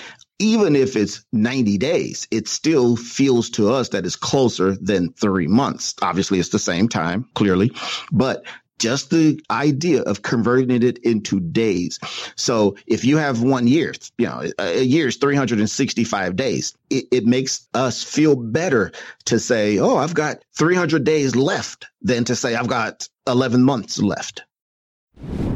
[0.40, 5.46] even if it's 90 days, it still feels to us that it's closer than three
[5.46, 5.94] months.
[6.02, 7.72] Obviously, it's the same time, clearly,
[8.10, 8.44] but
[8.78, 11.98] just the idea of converting it into days.
[12.34, 16.74] So if you have one year, you know, a year is 365 days.
[16.88, 18.92] It, it, makes us feel better
[19.26, 24.00] to say, oh, I've got 300 days left than to say I've got 11 months
[24.00, 24.44] left.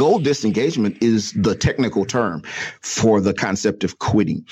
[0.00, 2.40] Goal disengagement is the technical term
[2.80, 4.46] for the concept of quitting.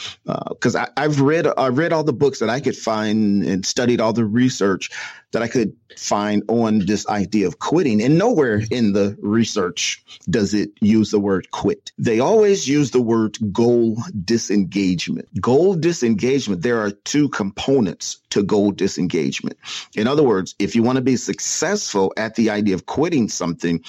[0.51, 3.99] Because uh, I've read I've read all the books that I could find and studied
[3.99, 4.91] all the research.
[5.33, 8.03] That I could find on this idea of quitting.
[8.03, 11.93] And nowhere in the research does it use the word quit.
[11.99, 15.29] They always use the word goal disengagement.
[15.41, 19.59] Goal disengagement, there are two components to goal disengagement.
[19.95, 23.83] In other words, if you want to be successful at the idea of quitting something,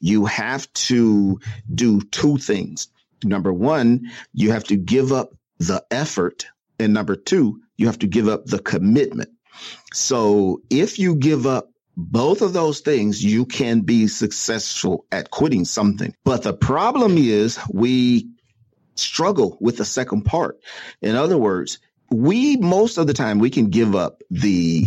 [0.00, 1.40] you have to
[1.72, 2.88] do two things.
[3.24, 6.46] Number one, you have to give up the effort.
[6.78, 9.30] And number two, you have to give up the commitment.
[9.92, 15.64] So if you give up both of those things, you can be successful at quitting
[15.64, 16.14] something.
[16.24, 18.30] But the problem is we
[18.94, 20.58] struggle with the second part.
[21.00, 21.78] In other words,
[22.10, 24.86] we most of the time we can give up the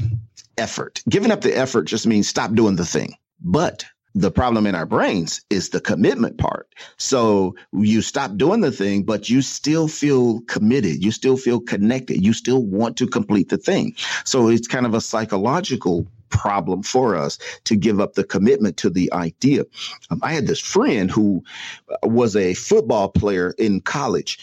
[0.58, 1.02] effort.
[1.10, 3.16] Giving up the effort just means stop doing the thing.
[3.42, 6.74] But the problem in our brains is the commitment part.
[6.98, 11.04] So you stop doing the thing, but you still feel committed.
[11.04, 12.26] You still feel connected.
[12.26, 13.94] You still want to complete the thing.
[14.24, 18.90] So it's kind of a psychological problem for us to give up the commitment to
[18.90, 19.66] the idea.
[20.10, 21.44] Um, I had this friend who
[22.02, 24.40] was a football player in college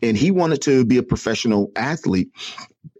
[0.00, 2.30] and he wanted to be a professional athlete.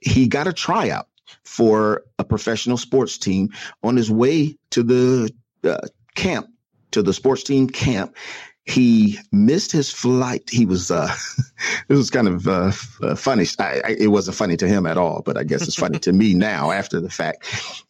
[0.01, 1.09] He got a tryout
[1.45, 3.51] for a professional sports team
[3.83, 5.31] on his way to the
[5.67, 5.81] uh,
[6.15, 6.49] camp
[6.93, 8.17] to the sports team camp.
[8.65, 10.51] He missed his flight.
[10.51, 11.15] He was, uh,
[11.89, 13.47] it was kind of, uh, uh, funny.
[13.61, 16.13] I, I, it wasn't funny to him at all, but I guess it's funny to
[16.13, 17.47] me now after the fact.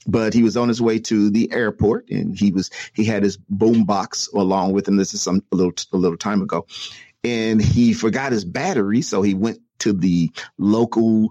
[0.06, 3.38] But he was on his way to the airport and he was, he had his
[3.38, 4.96] boom box along with him.
[4.96, 6.66] This is some, a little, a little time ago
[7.26, 9.02] and he forgot his battery.
[9.02, 11.30] So he went to the local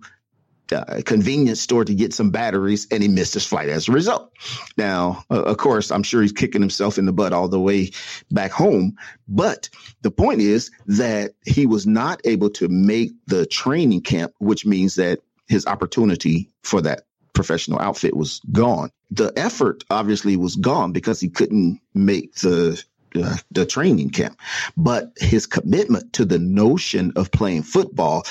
[0.72, 4.32] uh, convenience store to get some batteries and he missed his flight as a result.
[4.78, 7.92] Now, uh, of course, I'm sure he's kicking himself in the butt all the way
[8.32, 8.96] back home.
[9.28, 9.70] But
[10.02, 14.96] the point is that he was not able to make the training camp, which means
[14.96, 18.90] that his opportunity for that professional outfit was gone.
[19.12, 22.84] The effort obviously was gone because he couldn't make the
[23.16, 24.38] uh, the training camp,
[24.76, 28.26] but his commitment to the notion of playing football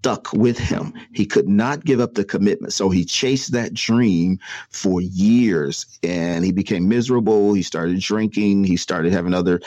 [0.00, 0.94] stuck with him.
[1.12, 2.72] He could not give up the commitment.
[2.72, 4.38] So he chased that dream
[4.70, 7.52] for years and he became miserable.
[7.52, 8.64] He started drinking.
[8.64, 9.60] He started having other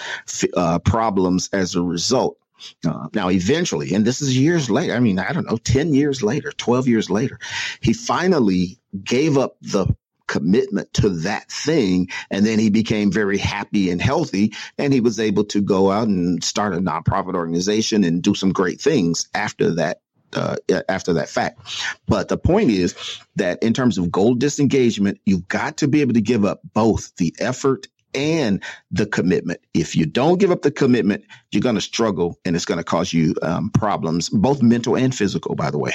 [0.56, 2.40] uh, problems as a result.
[2.84, 6.24] Uh, now, eventually, and this is years later, I mean, I don't know, 10 years
[6.24, 7.38] later, 12 years later,
[7.82, 9.96] he finally gave up the
[10.28, 12.10] commitment to that thing.
[12.32, 14.54] And then he became very happy and healthy.
[14.80, 18.52] And he was able to go out and start a nonprofit organization and do some
[18.52, 20.00] great things after that
[20.36, 20.56] uh,
[20.90, 21.60] after that fact.
[22.08, 22.96] But the point is
[23.36, 27.16] that in terms of goal disengagement, you've got to be able to give up both
[27.18, 29.60] the effort and the commitment.
[29.74, 32.84] If you don't give up the commitment, you're going to struggle and it's going to
[32.84, 35.94] cause you um, problems, both mental and physical, by the way.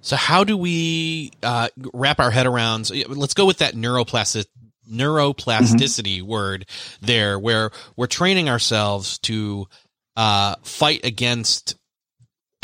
[0.00, 2.90] So, how do we uh, wrap our head around?
[3.08, 4.46] Let's go with that neuroplastic,
[4.90, 6.26] neuroplasticity mm-hmm.
[6.26, 6.66] word
[7.00, 9.66] there, where we're training ourselves to
[10.16, 11.76] uh, fight against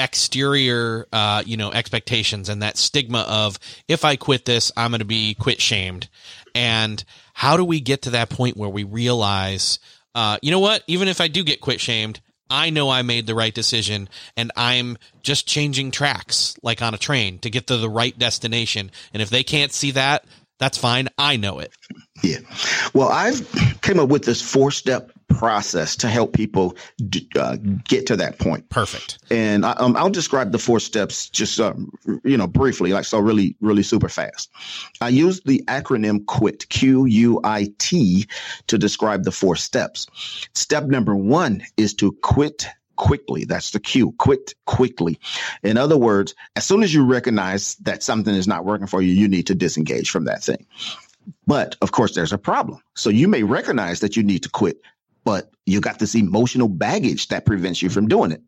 [0.00, 5.00] exterior uh, you know expectations and that stigma of if i quit this i'm going
[5.00, 6.08] to be quit shamed.
[6.54, 9.78] And how do we get to that point where we realize
[10.12, 10.82] uh, you know what?
[10.86, 14.50] Even if i do get quit shamed i know i made the right decision and
[14.56, 18.90] i'm just changing tracks like on a train to get to the right destination.
[19.12, 20.24] And if they can't see that
[20.58, 21.08] that's fine.
[21.16, 21.72] I know it.
[22.22, 22.40] Yeah.
[22.92, 23.46] Well i've
[23.82, 26.76] came up with this four step process to help people
[27.36, 28.68] uh, get to that point.
[28.68, 29.18] Perfect.
[29.30, 31.90] And I, um, I'll describe the four steps just, um,
[32.24, 34.50] you know, briefly, like so really, really super fast.
[35.00, 38.26] I use the acronym QUIT, Q U I T,
[38.66, 40.06] to describe the four steps.
[40.54, 42.66] Step number one is to quit
[42.96, 43.46] quickly.
[43.46, 44.12] That's the Q.
[44.18, 45.18] Quit quickly.
[45.62, 49.14] In other words, as soon as you recognize that something is not working for you,
[49.14, 50.66] you need to disengage from that thing.
[51.46, 52.82] But of course, there's a problem.
[52.94, 54.82] So you may recognize that you need to quit,
[55.24, 58.42] but you got this emotional baggage that prevents you from doing it.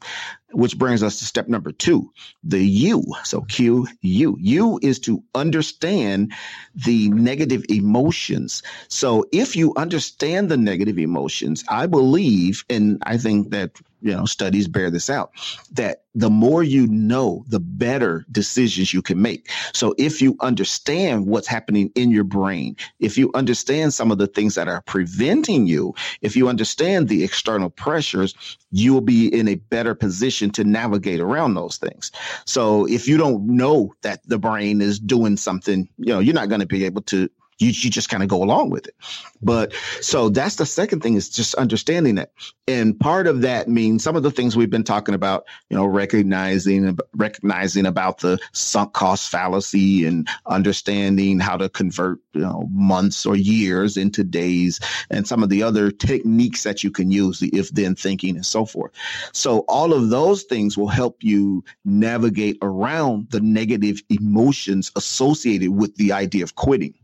[0.54, 2.12] Which brings us to step number two,
[2.44, 3.04] the U.
[3.24, 4.36] So Q, U.
[4.38, 6.34] U is to understand
[6.74, 8.62] the negative emotions.
[8.88, 14.26] So if you understand the negative emotions, I believe, and I think that, you know,
[14.26, 15.30] studies bear this out,
[15.72, 19.48] that the more you know, the better decisions you can make.
[19.72, 24.26] So if you understand what's happening in your brain, if you understand some of the
[24.26, 29.46] things that are preventing you, if you understand the external pressures, you will be in
[29.46, 32.10] a better position to navigate around those things.
[32.46, 36.48] So if you don't know that the brain is doing something, you know, you're not
[36.48, 38.94] going to be able to You, you just kind of go along with it.
[39.40, 42.32] But so that's the second thing is just understanding that.
[42.66, 45.84] And part of that means some of the things we've been talking about, you know,
[45.84, 53.26] recognizing, recognizing about the sunk cost fallacy and understanding how to convert, you know, months
[53.26, 57.48] or years into days and some of the other techniques that you can use, the
[57.48, 58.92] if then thinking and so forth.
[59.32, 65.96] So all of those things will help you navigate around the negative emotions associated with
[65.96, 66.94] the idea of quitting.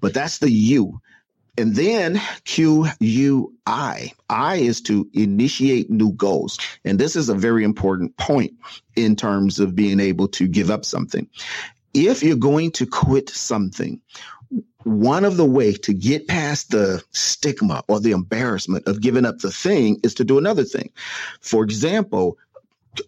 [0.00, 1.00] But that's the U.
[1.56, 4.12] And then Q U I.
[4.30, 6.58] I is to initiate new goals.
[6.84, 8.54] And this is a very important point
[8.94, 11.28] in terms of being able to give up something.
[11.92, 14.00] If you're going to quit something,
[14.84, 19.38] one of the way to get past the stigma or the embarrassment of giving up
[19.38, 20.92] the thing is to do another thing.
[21.40, 22.38] For example,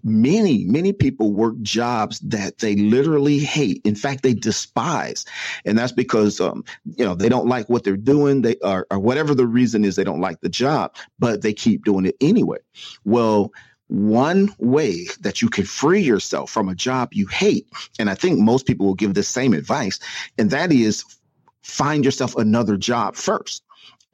[0.03, 3.81] many, many people work jobs that they literally hate.
[3.85, 5.25] In fact, they despise.
[5.65, 6.65] And that's because, um,
[6.97, 8.43] you know, they don't like what they're doing.
[8.43, 11.85] They are, or whatever the reason is, they don't like the job, but they keep
[11.85, 12.59] doing it anyway.
[13.05, 13.53] Well,
[13.89, 17.67] one way that you can free yourself from a job you hate,
[17.99, 19.99] and I think most people will give the same advice,
[20.39, 21.05] and that is
[21.63, 23.65] find yourself another job first.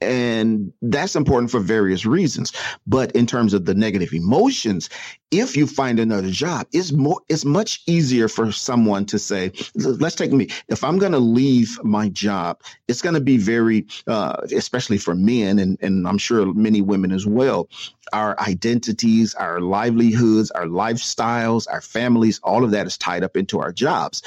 [0.01, 2.53] And that's important for various reasons.
[2.87, 4.91] But in terms of the negative emotions,
[5.31, 10.15] if you find another job, it's more, it's much easier for someone to say, let's
[10.15, 10.49] take me.
[10.69, 15.15] If I'm going to leave my job, it's going to be very, uh, especially for
[15.15, 17.69] men and, and I'm sure many women as well,
[18.13, 23.61] our identities, our livelihoods, our lifestyles, our families, all of that is tied up into
[23.61, 24.23] our jobs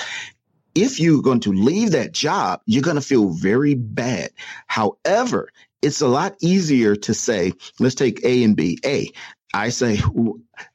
[0.76, 4.30] if you're going to leave that job, you're going to feel very bad.
[4.67, 5.49] However,
[5.82, 8.80] it's a lot easier to say, let's take A and B.
[8.86, 9.09] A,
[9.53, 9.99] I say,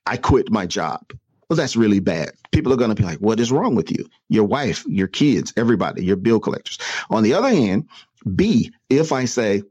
[0.06, 1.12] I quit my job.
[1.48, 2.32] Well, that's really bad.
[2.52, 4.08] People are going to be like, what is wrong with you?
[4.28, 6.78] Your wife, your kids, everybody, your bill collectors.
[7.10, 7.88] On the other hand,
[8.34, 9.62] B, if I say,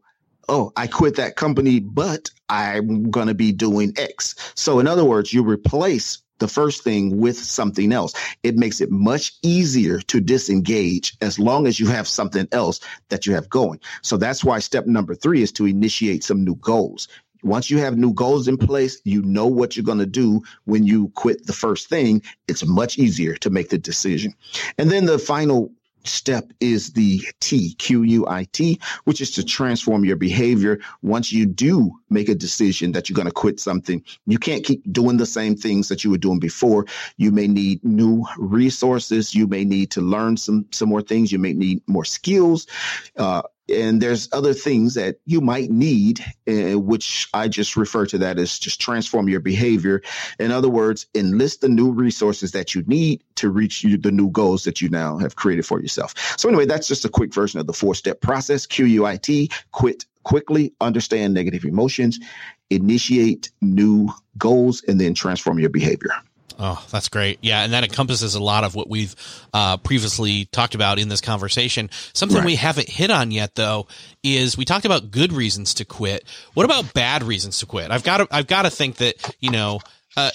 [0.47, 4.36] oh, I quit that company, but I'm going to be doing X.
[4.55, 8.14] So in other words, you replace the first thing with something else.
[8.44, 13.26] It makes it much easier to disengage as long as you have something else that
[13.26, 13.80] you have going.
[14.02, 17.08] So that's why step number three is to initiate some new goals.
[17.44, 20.86] Once you have new goals in place, you know what you're going to do when
[20.86, 22.22] you quit the first thing.
[22.50, 24.34] It's much easier to make the decision.
[24.78, 25.72] And then the final
[26.04, 30.80] step is the T, Q U I T, which is to transform your behavior.
[31.01, 34.84] Once you do make a decision that you're going to quit something, you can't keep
[34.91, 36.86] doing the same things that you were doing before.
[37.18, 39.34] You may need new resources.
[39.34, 41.32] You may need to learn some, some more things.
[41.32, 42.68] You may need more skills.
[43.18, 48.18] Uh, and there's other things that you might need, uh, which I just refer to
[48.18, 50.01] that as just transform your behavior.
[50.39, 54.30] In other words, enlist the new resources that you need to reach you, the new
[54.30, 56.14] goals that you now have created for yourself.
[56.38, 58.68] So anyway, that's just a quick version of the four step process.
[58.68, 62.20] QUIT, quit quickly, understand negative emotions,
[62.70, 66.11] initiate new goals, and then transform your behavior.
[66.66, 67.39] Oh, that's great.
[67.41, 67.61] Yeah.
[67.61, 69.14] And that encompasses a lot of what we've
[69.53, 71.89] uh, previously talked about in this conversation.
[72.14, 72.45] Something right.
[72.45, 73.88] we haven't hit on yet, though,
[74.24, 76.24] is we talked about good reasons to quit.
[76.53, 77.91] What about bad reasons to quit?
[77.91, 79.82] I've got to, I've got to think that, you know,
[80.16, 80.32] uh,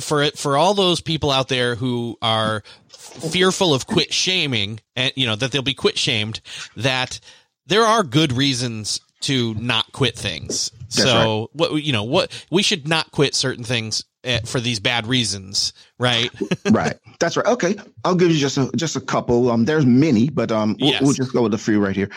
[0.00, 5.26] for, for all those people out there who are fearful of quit shaming and, you
[5.26, 6.40] know, that they'll be quit shamed,
[6.76, 7.20] that
[7.66, 10.70] there are good reasons to not quit things.
[10.70, 11.48] That's so right.
[11.52, 14.04] what, you know, what we should not quit certain things
[14.44, 16.30] for these bad reasons, right?
[16.70, 16.96] right.
[17.18, 17.46] That's right.
[17.46, 19.50] Okay, I'll give you just a just a couple.
[19.50, 21.02] Um, there's many, but um, we'll, yes.
[21.02, 22.10] we'll just go with a few right here.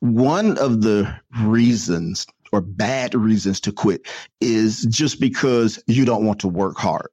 [0.00, 4.06] One of the reasons or bad reasons to quit
[4.40, 7.08] is just because you don't want to work hard.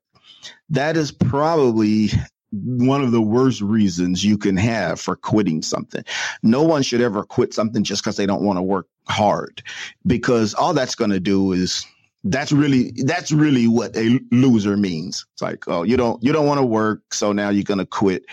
[0.69, 2.09] That is probably
[2.51, 6.03] one of the worst reasons you can have for quitting something.
[6.43, 9.61] No one should ever quit something just because they don't want to work hard
[10.05, 11.85] because all that's going to do is
[12.23, 15.25] that's really that's really what a loser means.
[15.33, 18.25] It's like, oh, you don't you don't want to work, so now you're gonna quit.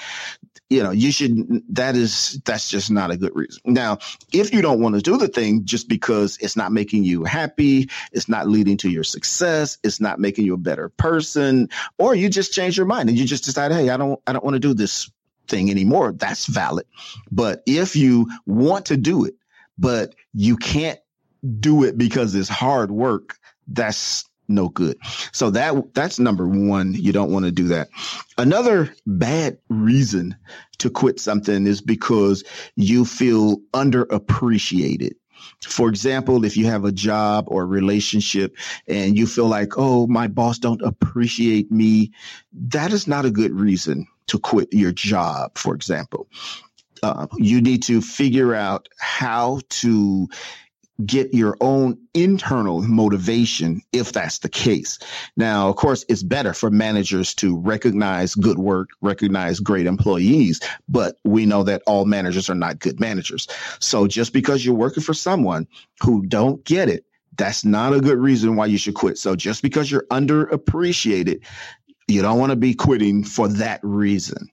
[0.70, 3.60] You know, you should that is that's just not a good reason.
[3.66, 3.98] Now,
[4.32, 7.88] if you don't want to do the thing just because it's not making you happy,
[8.12, 11.68] it's not leading to your success, it's not making you a better person,
[11.98, 14.44] or you just change your mind and you just decide, hey, I don't I don't
[14.44, 15.10] want to do this
[15.46, 16.86] thing anymore, that's valid.
[17.30, 19.34] But if you want to do it,
[19.78, 20.98] but you can't
[21.60, 24.98] do it because it's hard work, that's no good.
[25.32, 26.94] So that that's number one.
[26.94, 27.88] You don't want to do that.
[28.36, 30.36] Another bad reason
[30.78, 32.44] to quit something is because
[32.76, 35.14] you feel underappreciated.
[35.62, 38.56] For example, if you have a job or a relationship
[38.86, 42.12] and you feel like, oh, my boss don't appreciate me,
[42.52, 46.28] that is not a good reason to quit your job, for example
[47.02, 50.26] Uh, you need to figure out how to
[51.04, 54.98] get your own internal motivation if that's the case.
[55.36, 61.18] Now, of course, it's better for managers to recognize good work, recognize great employees, but
[61.24, 63.48] we know that all managers are not good managers.
[63.80, 65.66] So just because you're working for someone
[66.00, 67.04] who don't get it,
[67.36, 69.18] that's not a good reason why you should quit.
[69.18, 71.40] So just because you're underappreciated,
[72.06, 74.48] you don't want to be quitting for that reason.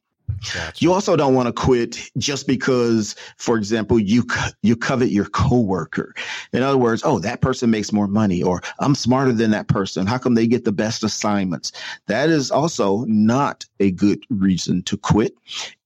[0.54, 0.74] Gotcha.
[0.78, 4.26] You also don't want to quit just because, for example, you
[4.62, 6.14] you covet your coworker.
[6.54, 10.08] In other words, oh, that person makes more money, or I'm smarter than that person.
[10.08, 11.72] How come they get the best assignments?
[12.08, 15.34] That is also not a good reason to quit.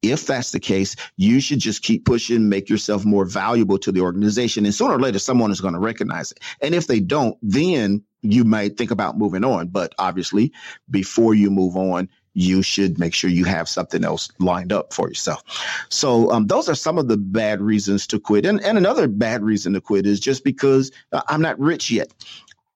[0.02, 4.02] If that's the case, you should just keep pushing, make yourself more valuable to the
[4.02, 6.40] organization, and sooner or later, someone is going to recognize it.
[6.62, 9.68] And if they don't, then you might think about moving on.
[9.68, 10.52] But obviously,
[10.90, 15.08] before you move on, you should make sure you have something else lined up for
[15.08, 15.42] yourself.
[15.90, 18.46] So um, those are some of the bad reasons to quit.
[18.46, 20.92] And, and another bad reason to quit is just because
[21.28, 22.14] I'm not rich yet.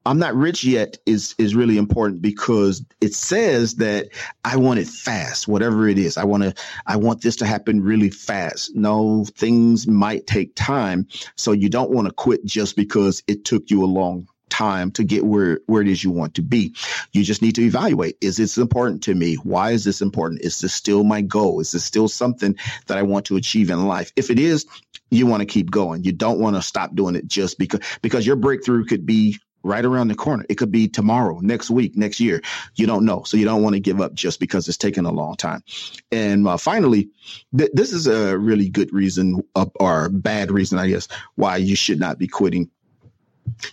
[0.06, 4.08] I'm not rich yet is is really important because it says that
[4.46, 6.18] I want it fast, whatever it is.
[6.18, 6.54] I want to
[6.88, 8.76] I want this to happen really fast.
[8.76, 13.70] No, things might take time, so you don't want to quit just because it took
[13.70, 16.76] you a long time to get where, where it is you want to be.
[17.12, 18.18] You just need to evaluate.
[18.22, 19.36] Is this important to me?
[19.36, 20.42] Why is this important?
[20.42, 21.60] Is this still my goal?
[21.60, 22.56] Is this still something
[22.88, 24.12] that I want to achieve in life?
[24.16, 24.66] If it is,
[25.12, 26.04] you want to keep going.
[26.04, 29.84] You don't want to stop doing it just because, because your breakthrough could be right
[29.84, 30.46] around the corner.
[30.50, 32.42] It could be tomorrow, next week, next year.
[32.76, 33.24] You don't know.
[33.24, 35.64] So you don't want to give up just because it's taken a long time.
[36.12, 37.10] And uh, finally,
[37.58, 41.76] th- this is a really good reason uh, or bad reason, I guess, why you
[41.76, 42.70] should not be quitting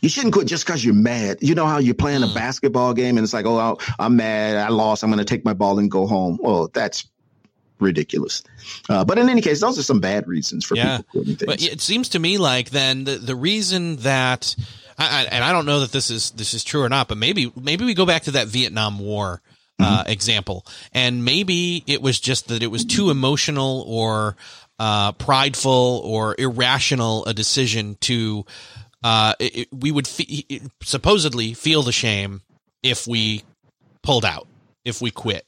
[0.01, 1.39] you shouldn't quit just because you're mad.
[1.41, 2.35] You know how you're playing a mm.
[2.35, 5.53] basketball game and it's like, oh, I'm mad, I lost, I'm going to take my
[5.53, 6.39] ball and go home.
[6.41, 7.09] Well, that's
[7.79, 8.43] ridiculous.
[8.89, 10.99] Uh, but in any case, those are some bad reasons for yeah.
[10.99, 11.47] people quitting things.
[11.47, 14.57] But it seems to me like then the, the reason that,
[14.99, 17.19] I, I, and I don't know that this is this is true or not, but
[17.19, 19.43] maybe maybe we go back to that Vietnam War.
[19.79, 20.11] Uh, mm-hmm.
[20.11, 20.65] example,
[20.95, 24.35] and maybe it was just that it was too emotional or
[24.79, 28.47] uh, prideful or irrational a decision to
[29.03, 32.43] uh, it, we would fe- supposedly feel the shame
[32.83, 33.43] if we
[34.03, 34.47] pulled out,
[34.85, 35.47] if we quit.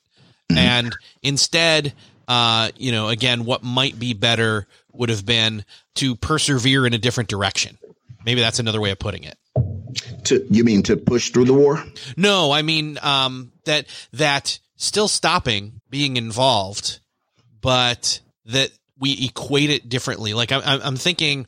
[0.50, 0.58] Mm-hmm.
[0.58, 1.94] And instead,
[2.26, 5.64] uh, you know, again, what might be better would have been
[5.96, 7.78] to persevere in a different direction.
[8.24, 9.36] Maybe that's another way of putting it.
[10.24, 11.82] To you mean to push through the war?
[12.16, 17.00] No, I mean um, that that still stopping being involved,
[17.60, 20.34] but that we equate it differently.
[20.34, 21.46] Like I'm, I'm thinking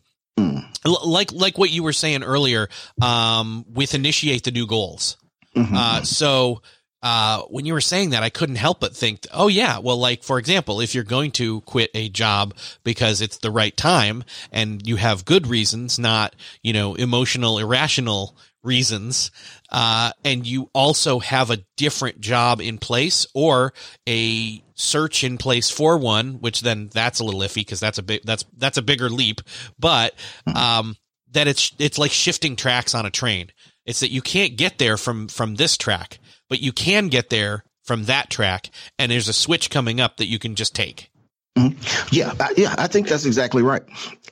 [0.84, 2.68] like like what you were saying earlier
[3.02, 5.16] um, with initiate the new goals.
[5.56, 5.74] Mm-hmm.
[5.74, 6.62] Uh, so
[7.02, 10.22] uh, when you were saying that, I couldn't help but think, oh yeah, well, like
[10.22, 14.86] for example, if you're going to quit a job because it's the right time and
[14.86, 19.30] you have good reasons, not you know emotional, irrational reasons,
[19.70, 23.72] uh, and you also have a different job in place or
[24.06, 28.02] a search in place for one, which then that's a little iffy because that's a
[28.02, 29.40] big that's that's a bigger leap.
[29.78, 30.14] But
[30.46, 30.56] hmm.
[30.56, 30.96] um,
[31.32, 33.50] that it's it's like shifting tracks on a train.
[33.86, 36.18] It's that you can't get there from from this track,
[36.48, 40.26] but you can get there from that track, and there's a switch coming up that
[40.26, 41.10] you can just take.
[41.56, 42.08] Mm-hmm.
[42.12, 43.82] Yeah, I, yeah, I think that's exactly right.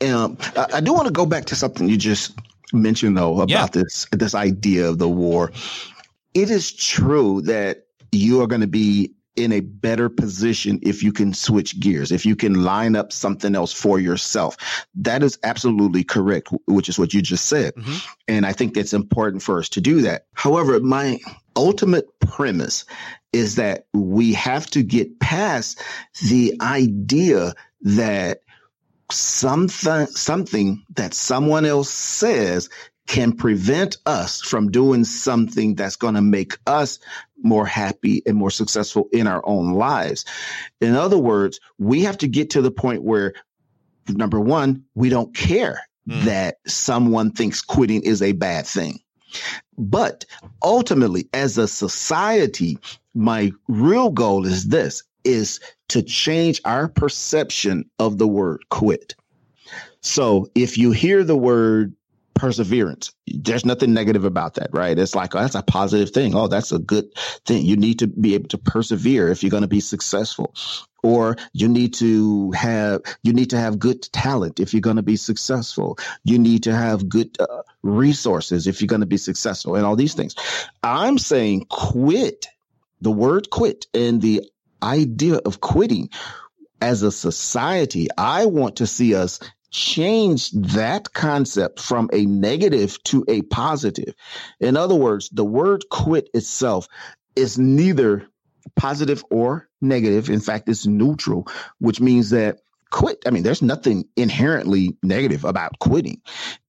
[0.01, 2.39] Um, I, I do want to go back to something you just
[2.73, 3.67] mentioned though about yeah.
[3.67, 5.53] this this idea of the war.
[6.35, 11.13] It is true that you are going to be in a better position if you
[11.13, 14.57] can switch gears, if you can line up something else for yourself.
[14.97, 17.75] That is absolutely correct, which is what you just said.
[17.75, 17.97] Mm-hmm.
[18.27, 20.27] And I think it's important for us to do that.
[20.35, 21.19] However, my
[21.57, 22.85] ultimate premise
[23.33, 25.81] is that we have to get past
[26.29, 28.43] the idea that
[29.11, 32.69] something something that someone else says
[33.07, 36.99] can prevent us from doing something that's going to make us
[37.43, 40.25] more happy and more successful in our own lives.
[40.81, 43.35] In other words, we have to get to the point where
[44.09, 46.25] number one, we don't care mm.
[46.25, 49.01] that someone thinks quitting is a bad thing.
[49.77, 50.25] But
[50.63, 52.79] ultimately, as a society,
[53.15, 59.15] my real goal is this is to change our perception of the word quit.
[60.01, 61.95] So if you hear the word
[62.39, 64.99] perseverance, there's nothing negative about that, right?
[64.99, 66.35] It's like, oh, that's a positive thing.
[66.35, 67.15] Oh, that's a good
[67.45, 67.65] thing.
[67.65, 70.55] You need to be able to persevere if you're going to be successful.
[71.03, 75.03] Or you need to have, you need to have good talent if you're going to
[75.03, 75.99] be successful.
[76.25, 79.95] You need to have good uh, resources if you're going to be successful and all
[79.95, 80.35] these things.
[80.83, 82.47] I'm saying quit
[83.01, 84.43] the word quit and the
[84.83, 86.11] idea of quitting
[86.81, 89.41] as a society, I want to see us
[89.71, 94.15] change that concept from a negative to a positive.
[94.61, 96.89] In other words, the word quit itself
[97.37, 98.27] is neither
[98.77, 100.31] positive or negative.
[100.31, 101.47] In fact, it's neutral,
[101.79, 102.59] which means that
[102.91, 103.23] quit.
[103.27, 106.23] I mean, there's nothing inherently negative about quitting.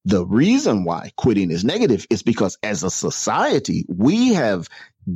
[0.06, 4.68] The reason why quitting is negative is because as a society, we have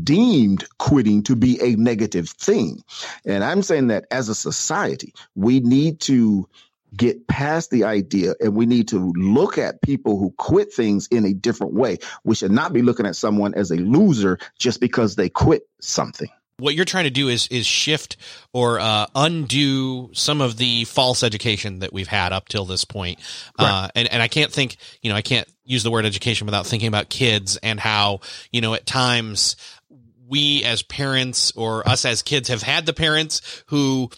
[0.03, 2.81] deemed quitting to be a negative thing.
[3.25, 6.47] And I'm saying that as a society, we need to
[6.95, 11.25] get past the idea and we need to look at people who quit things in
[11.25, 11.97] a different way.
[12.23, 16.29] We should not be looking at someone as a loser just because they quit something
[16.59, 18.17] what you're trying to do is is shift
[18.53, 23.19] or uh, undo some of the false education that we've had up till this point.
[23.59, 23.67] Right.
[23.67, 26.67] Uh, and and I can't think, you know, I can't use the word education without
[26.67, 28.19] thinking about kids and how
[28.51, 29.55] you know at times
[30.27, 34.09] we as parents or us as kids have had the parents who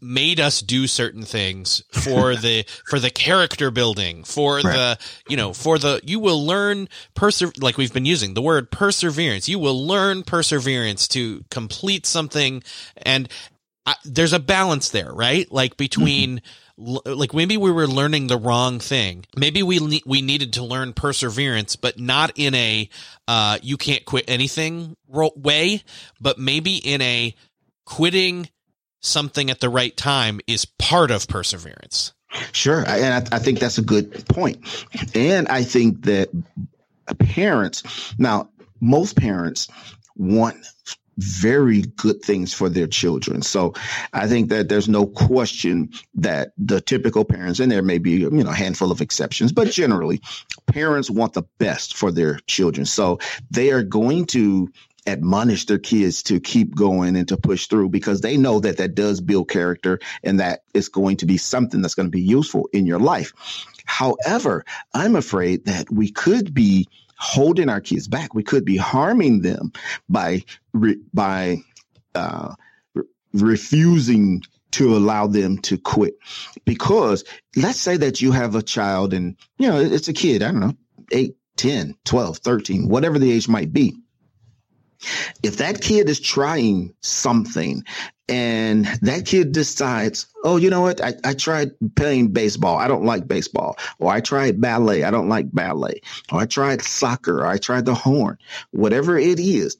[0.00, 4.64] made us do certain things for the for the character building for right.
[4.64, 8.70] the you know for the you will learn perse like we've been using the word
[8.70, 12.62] perseverance you will learn perseverance to complete something
[12.98, 13.28] and
[13.84, 18.38] I, there's a balance there right like between mm-hmm like maybe we were learning the
[18.38, 19.26] wrong thing.
[19.36, 22.88] Maybe we ne- we needed to learn perseverance, but not in a
[23.28, 25.82] uh, you can't quit anything way,
[26.20, 27.34] but maybe in a
[27.84, 28.48] quitting
[29.02, 32.12] something at the right time is part of perseverance.
[32.52, 32.84] Sure.
[32.88, 34.86] And I, I think that's a good point.
[35.14, 36.30] And I think that
[37.18, 37.82] parents,
[38.18, 38.48] now,
[38.80, 39.68] most parents
[40.16, 40.56] want
[41.18, 43.42] very good things for their children.
[43.42, 43.74] So
[44.14, 48.30] I think that there's no question that the typical parents, and there may be, you
[48.30, 50.20] know, a handful of exceptions, but generally
[50.66, 52.86] parents want the best for their children.
[52.86, 53.18] So
[53.50, 54.72] they are going to
[55.06, 58.94] admonish their kids to keep going and to push through because they know that that
[58.94, 62.68] does build character and that it's going to be something that's going to be useful
[62.72, 63.32] in your life.
[63.84, 66.86] However, I'm afraid that we could be
[67.16, 68.34] holding our kids back.
[68.34, 69.72] We could be harming them
[70.08, 70.44] by
[71.12, 71.58] by
[72.14, 72.54] uh,
[72.94, 74.42] re- refusing
[74.72, 76.14] to allow them to quit.
[76.64, 77.24] Because
[77.56, 80.60] let's say that you have a child and, you know, it's a kid, I don't
[80.60, 80.76] know,
[81.12, 83.94] 8, 10, 12, 13, whatever the age might be.
[85.42, 87.84] If that kid is trying something
[88.28, 91.02] and that kid decides, oh, you know what?
[91.02, 92.78] I, I tried playing baseball.
[92.78, 93.76] I don't like baseball.
[93.98, 95.02] Or I tried ballet.
[95.02, 96.00] I don't like ballet.
[96.32, 97.40] Or I tried soccer.
[97.40, 98.38] Or I tried the horn.
[98.70, 99.76] Whatever it is,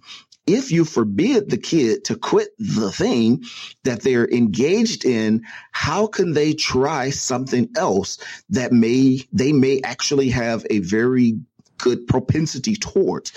[0.47, 3.45] if you forbid the kid to quit the thing
[3.85, 8.19] that they're engaged in, how can they try something else
[8.51, 11.39] that may, they may actually have a very
[11.83, 13.33] good propensity towards.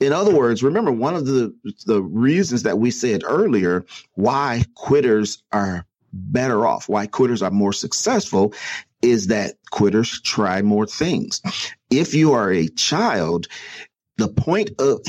[0.00, 1.54] In other words, remember one of the
[1.86, 3.84] the reasons that we said earlier
[4.14, 8.52] why quitters are better off, why quitters are more successful
[9.02, 11.40] is that quitters try more things.
[11.90, 13.46] If you are a child,
[14.16, 15.00] the point of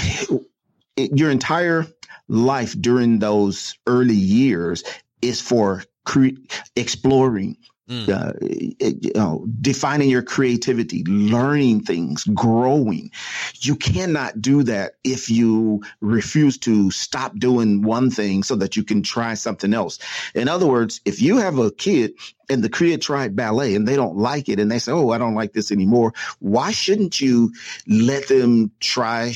[0.98, 1.88] your entire
[2.28, 4.84] life during those early years
[5.22, 6.40] is for cre-
[6.76, 7.58] exploring,
[7.92, 13.12] Uh, you know, defining your creativity, learning things, growing.
[13.60, 18.84] You cannot do that if you refuse to stop doing one thing so that you
[18.84, 20.00] can try something else.
[20.34, 22.14] In other words, if you have a kid
[22.50, 25.18] and the kid tried ballet and they don't like it and they say, Oh, I
[25.18, 26.14] don't like this anymore.
[26.40, 27.54] Why shouldn't you
[27.88, 29.34] let them try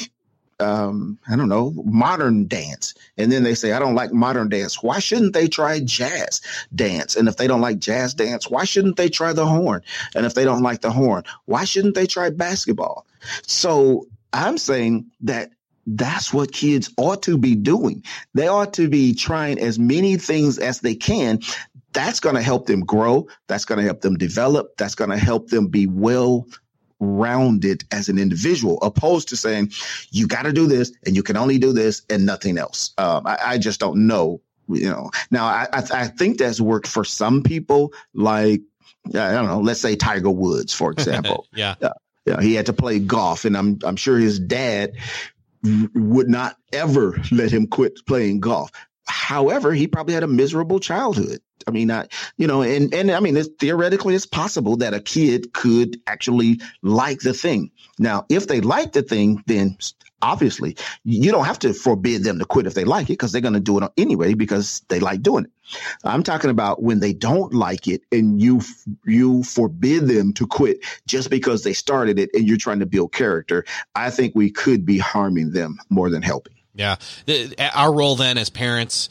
[0.60, 2.94] um, I don't know, modern dance.
[3.18, 4.82] And then they say, I don't like modern dance.
[4.82, 6.42] Why shouldn't they try jazz
[6.74, 7.16] dance?
[7.16, 9.82] And if they don't like jazz dance, why shouldn't they try the horn?
[10.16, 13.06] And if they don't like the horn, why shouldn't they try basketball?
[13.44, 15.52] So I'm saying that
[15.88, 18.04] that's what kids ought to be doing.
[18.34, 21.42] They ought to be trying as many things as they can.
[21.94, 23.28] That's going to help them grow.
[23.48, 24.78] That's going to help them develop.
[24.78, 26.48] That's going to help them be well
[27.00, 29.72] rounded as an individual, opposed to saying
[30.12, 32.94] you got to do this and you can only do this and nothing else.
[32.98, 34.42] Um, I, I, just don't know.
[34.68, 38.62] You know, now I, I, I think that's worked for some people, like
[39.10, 41.48] I don't know, let's say Tiger Woods, for example.
[41.54, 41.76] yeah.
[41.82, 41.90] Uh,
[42.26, 44.94] yeah, he had to play golf, and I'm I'm sure his dad
[45.94, 48.72] would not ever let him quit playing golf.
[49.08, 51.40] However, he probably had a miserable childhood.
[51.68, 55.00] I mean, I, you know, and, and I mean, it's, theoretically, it's possible that a
[55.00, 57.72] kid could actually like the thing.
[57.98, 59.78] Now, if they like the thing, then
[60.22, 63.42] obviously you don't have to forbid them to quit if they like it because they're
[63.42, 65.52] going to do it anyway because they like doing it.
[66.04, 68.62] I'm talking about when they don't like it and you
[69.06, 73.12] you forbid them to quit just because they started it and you're trying to build
[73.12, 73.66] character.
[73.96, 76.54] I think we could be harming them more than helping.
[76.74, 76.98] Yeah,
[77.74, 79.10] our role then as parents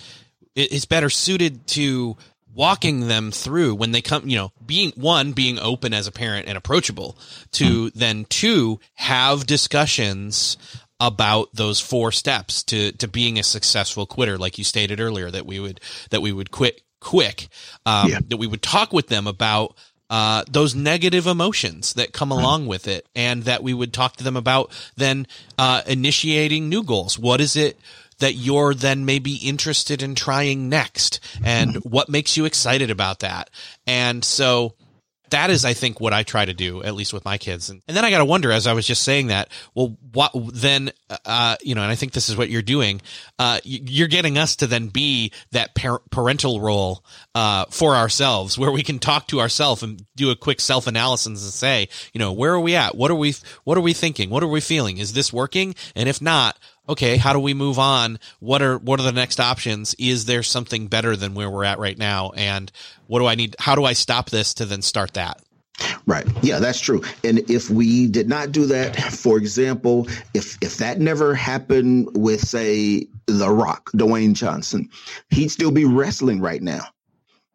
[0.54, 2.16] is better suited to
[2.54, 6.46] walking them through when they come, you know, being one, being open as a parent
[6.48, 7.18] and approachable
[7.52, 10.56] to then two, have discussions
[11.00, 15.44] about those four steps to, to being a successful quitter, like you stated earlier, that
[15.44, 15.80] we would,
[16.10, 17.48] that we would quit quick,
[17.84, 18.20] um, Yeah.
[18.28, 19.76] that we would talk with them about,
[20.08, 24.24] uh, those negative emotions that come along with it and that we would talk to
[24.24, 25.26] them about then,
[25.58, 27.18] uh, initiating new goals.
[27.18, 27.78] What is it
[28.18, 33.50] that you're then maybe interested in trying next and what makes you excited about that?
[33.86, 34.74] And so,
[35.34, 37.68] that is, I think, what I try to do, at least with my kids.
[37.68, 40.30] And, and then I got to wonder, as I was just saying that, well, what
[40.52, 40.92] then,
[41.24, 43.00] uh, you know, and I think this is what you're doing.
[43.36, 47.04] Uh, you're getting us to then be that par- parental role,
[47.34, 51.26] uh, for ourselves where we can talk to ourselves and do a quick self analysis
[51.26, 52.94] and say, you know, where are we at?
[52.94, 53.34] What are we,
[53.64, 54.30] what are we thinking?
[54.30, 54.98] What are we feeling?
[54.98, 55.74] Is this working?
[55.96, 56.58] And if not,
[56.88, 58.18] okay, how do we move on?
[58.40, 59.94] What are what are the next options?
[59.98, 62.32] Is there something better than where we're at right now?
[62.36, 62.70] And
[63.06, 63.56] what do I need?
[63.58, 65.40] How do I stop this to then start that?
[66.06, 66.26] Right.
[66.42, 67.02] Yeah, that's true.
[67.24, 72.40] And if we did not do that, for example, if if that never happened with
[72.40, 74.88] say The Rock, Dwayne Johnson,
[75.30, 76.86] he'd still be wrestling right now.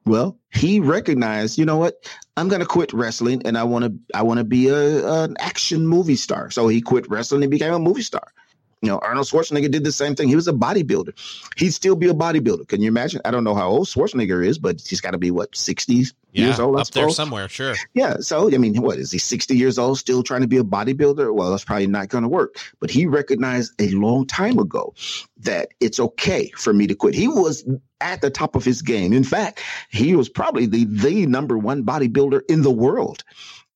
[0.05, 2.09] Well, he recognized, you know what?
[2.35, 5.37] I'm going to quit wrestling and I want to I want to be a an
[5.39, 6.51] action movie star.
[6.51, 8.33] So he quit wrestling and became a movie star.
[8.81, 10.29] You know, Arnold Schwarzenegger did the same thing.
[10.29, 11.11] He was a bodybuilder.
[11.57, 12.67] He'd still be a bodybuilder.
[12.67, 13.19] Can you imagine?
[13.25, 16.59] I don't know how old Schwarzenegger is, but he's got to be what, 60 years
[16.59, 16.77] old?
[16.77, 17.49] I up there somewhere.
[17.49, 17.75] Sure.
[17.93, 18.17] Yeah.
[18.21, 21.33] So, I mean, what is he 60 years old still trying to be a bodybuilder?
[21.33, 22.55] Well, that's probably not going to work.
[22.79, 24.93] But he recognized a long time ago
[25.39, 27.15] that it's okay for me to quit.
[27.15, 27.65] He was
[27.99, 29.11] at the top of his game.
[29.11, 33.25] In fact, he was probably the, the number one bodybuilder in the world.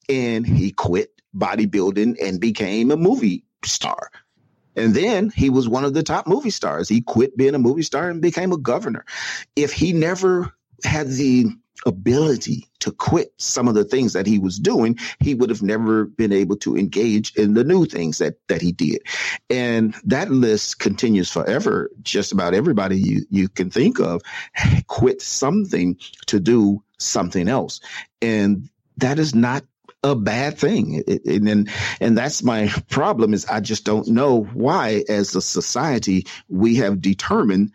[0.08, 4.10] And he quit bodybuilding and became a movie star.
[4.76, 6.90] And then he was one of the top movie stars.
[6.90, 9.06] He quit being a movie star and became a governor.
[9.56, 10.54] If he never
[10.84, 11.48] had the
[11.86, 16.06] ability to quit some of the things that he was doing, he would have never
[16.06, 19.02] been able to engage in the new things that that he did.
[19.50, 21.90] And that list continues forever.
[22.02, 24.22] Just about everybody you, you can think of
[24.88, 25.98] quit something
[26.28, 27.80] to do something else.
[28.22, 29.64] And that is not
[30.04, 31.04] a bad thing.
[31.08, 31.68] It- and then,
[32.02, 37.02] and that's my problem is I just don't know why as a society we have
[37.02, 37.72] determined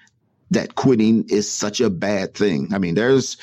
[0.50, 2.72] that quitting is such a bad thing.
[2.72, 3.36] I mean, there's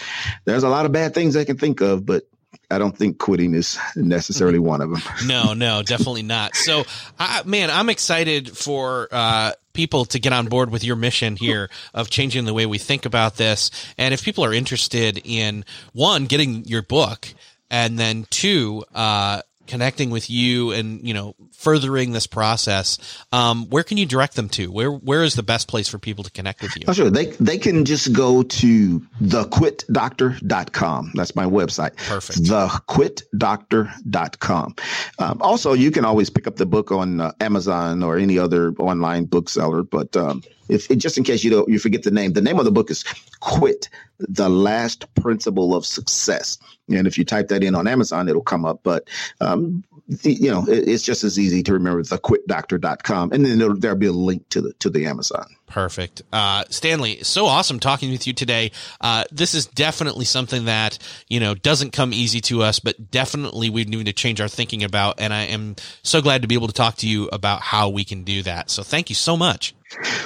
[0.45, 2.23] there's a lot of bad things I can think of, but
[2.71, 5.01] I don't think quitting is necessarily one of them.
[5.27, 6.55] No, no, definitely not.
[6.55, 6.83] So,
[7.19, 11.69] I, man, I'm excited for uh, people to get on board with your mission here
[11.93, 13.69] of changing the way we think about this.
[13.99, 15.63] And if people are interested in
[15.93, 17.27] one, getting your book,
[17.70, 22.99] and then two, uh, connecting with you and you know furthering this process,
[23.32, 24.72] um, where can you direct them to?
[24.72, 26.84] Where where is the best place for people to connect with you?
[26.88, 27.09] Oh, sure.
[27.09, 31.11] They they can just go to thequitdoctor.com.
[31.16, 31.97] That's my website.
[31.97, 32.43] Perfect.
[32.43, 34.76] Thequitdoctor.com.
[35.20, 38.72] Um, also, you can always pick up the book on uh, Amazon or any other
[38.74, 39.84] online bookseller.
[39.84, 42.66] But um, if just in case you don't you forget the name, the name of
[42.66, 43.03] the book is
[43.39, 43.89] Quit:
[44.20, 46.57] The Last Principle of Success.
[46.89, 48.82] And if you type that in on Amazon, it'll come up.
[48.84, 49.09] But
[49.41, 53.97] um, the, you know, it, it's just as easy to remember thequitdoctor.com, and then there'll
[53.97, 55.47] be a link to the to the Amazon.
[55.68, 56.22] Perfect.
[56.32, 58.72] Uh, Stanley, so awesome talking with you today.
[59.01, 63.70] Uh, this is definitely something that, you know, doesn't come easy to us, but definitely
[63.70, 65.20] we need to change our thinking about.
[65.20, 68.03] And I am so glad to be able to talk to you about how we
[68.03, 68.70] can do that.
[68.70, 69.74] So thank you so much.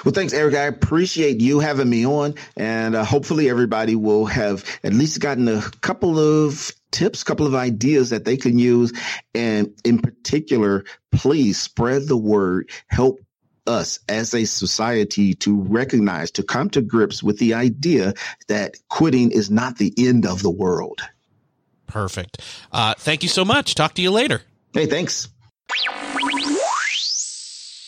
[0.04, 0.56] Well, thanks, Erik.
[0.56, 5.48] I appreciate you having me on, and uh, hopefully everybody will have at least gotten
[5.48, 8.94] a couple of tips, couple of ideas that they can use,
[9.36, 12.70] and in particular, please spread the word.
[12.88, 13.20] Help
[13.70, 18.13] us as a society to recognize, to come to grips with the idea
[18.47, 21.01] that quitting is not the end of the world.
[21.88, 22.41] Perfect.
[22.72, 23.76] Uh, thank you so much.
[23.76, 24.41] Talk to you later.
[24.74, 25.30] Hey, thanks.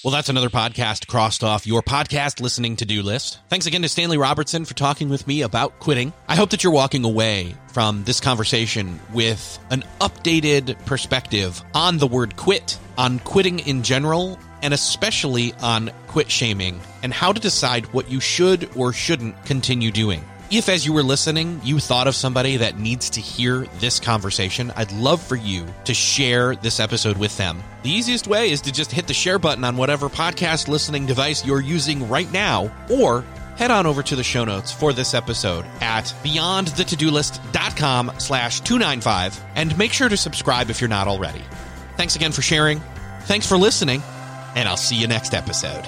[0.04, 3.38] Well, that's another podcast crossed off your podcast listening to do list.
[3.50, 6.12] Thanks again to Stanley Robertson for talking with me about quitting.
[6.28, 12.08] I hope that you're walking away from this conversation with an updated perspective on the
[12.08, 17.86] word quit, on quitting in general, and especially on quit shaming and how to decide
[17.94, 20.24] what you should or shouldn't continue doing.
[20.52, 24.70] If, as you were listening, you thought of somebody that needs to hear this conversation,
[24.76, 27.64] I'd love for you to share this episode with them.
[27.84, 31.46] The easiest way is to just hit the share button on whatever podcast listening device
[31.46, 33.24] you're using right now, or
[33.56, 39.78] head on over to the show notes for this episode at beyondthetodolist.com slash 295 and
[39.78, 41.44] make sure to subscribe if you're not already.
[41.96, 42.82] Thanks again for sharing.
[43.22, 44.02] Thanks for listening,
[44.56, 45.88] and I'll see you next episode.